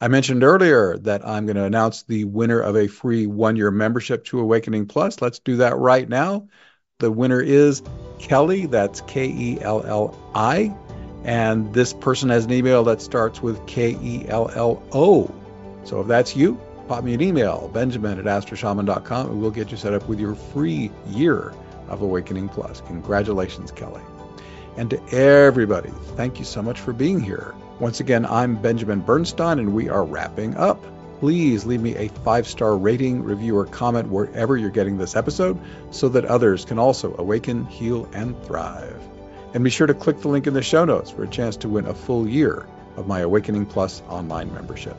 I 0.03 0.07
mentioned 0.07 0.43
earlier 0.43 0.97
that 0.97 1.27
I'm 1.27 1.45
going 1.45 1.57
to 1.57 1.63
announce 1.63 2.01
the 2.01 2.23
winner 2.25 2.59
of 2.59 2.75
a 2.75 2.87
free 2.87 3.27
one 3.27 3.55
year 3.55 3.69
membership 3.69 4.25
to 4.25 4.39
Awakening 4.39 4.87
Plus. 4.87 5.21
Let's 5.21 5.37
do 5.37 5.57
that 5.57 5.77
right 5.77 6.09
now. 6.09 6.47
The 6.97 7.11
winner 7.11 7.39
is 7.39 7.83
Kelli. 8.17 8.69
That's 8.69 9.01
K 9.01 9.25
E 9.27 9.59
L 9.61 9.83
L 9.85 10.17
I. 10.33 10.75
And 11.23 11.71
this 11.71 11.93
person 11.93 12.29
has 12.29 12.45
an 12.45 12.51
email 12.51 12.83
that 12.85 12.99
starts 12.99 13.43
with 13.43 13.63
K 13.67 13.91
E 14.01 14.25
L 14.27 14.49
L 14.55 14.81
O. 14.91 15.31
So 15.83 16.01
if 16.01 16.07
that's 16.07 16.35
you, 16.35 16.59
pop 16.87 17.03
me 17.03 17.13
an 17.13 17.21
email, 17.21 17.69
benjamin 17.71 18.17
at 18.17 18.25
astroshaman.com, 18.25 19.29
and 19.29 19.39
we'll 19.39 19.51
get 19.51 19.69
you 19.69 19.77
set 19.77 19.93
up 19.93 20.07
with 20.07 20.19
your 20.19 20.33
free 20.33 20.89
year 21.09 21.53
of 21.89 22.01
Awakening 22.01 22.49
Plus. 22.49 22.81
Congratulations, 22.81 23.71
Kelli. 23.71 24.01
And 24.77 24.89
to 24.89 25.03
everybody, 25.09 25.91
thank 26.15 26.39
you 26.39 26.45
so 26.45 26.63
much 26.63 26.79
for 26.79 26.91
being 26.91 27.19
here. 27.19 27.53
Once 27.81 27.99
again, 27.99 28.27
I'm 28.27 28.61
Benjamin 28.61 28.99
Bernstein, 28.99 29.57
and 29.57 29.73
we 29.73 29.89
are 29.89 30.05
wrapping 30.05 30.55
up. 30.55 30.85
please 31.19 31.65
leave 31.65 31.81
me 31.81 31.95
a 31.95 32.09
five 32.09 32.47
star 32.47 32.77
rating, 32.77 33.23
review, 33.23 33.57
or 33.57 33.65
comment 33.65 34.07
wherever 34.07 34.55
you're 34.55 34.69
getting 34.69 34.99
this 34.99 35.15
episode 35.15 35.59
so 35.89 36.07
that 36.09 36.25
others 36.25 36.63
can 36.63 36.77
also 36.77 37.15
awaken, 37.17 37.65
heal, 37.65 38.07
and 38.13 38.39
thrive. 38.43 39.01
And 39.55 39.63
be 39.63 39.71
sure 39.71 39.87
to 39.87 39.95
click 39.95 40.21
the 40.21 40.27
link 40.27 40.45
in 40.45 40.53
the 40.53 40.61
show 40.61 40.85
notes 40.85 41.09
for 41.09 41.23
a 41.23 41.27
chance 41.27 41.57
to 41.57 41.69
win 41.69 41.87
a 41.87 41.93
full 41.95 42.27
year 42.27 42.67
of 42.97 43.07
my 43.07 43.21
Awakening 43.21 43.65
Plus 43.65 44.03
online 44.09 44.53
membership. 44.53 44.95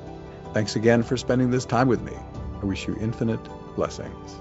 Thanks 0.53 0.75
again 0.75 1.05
for 1.05 1.17
spending 1.17 1.53
this 1.53 1.65
time 1.65 1.87
with 1.87 2.03
me. 2.03 2.15
I 2.61 2.65
wish 2.65 2.89
you 2.89 2.97
infinite 3.01 3.49
blessings. 3.77 4.41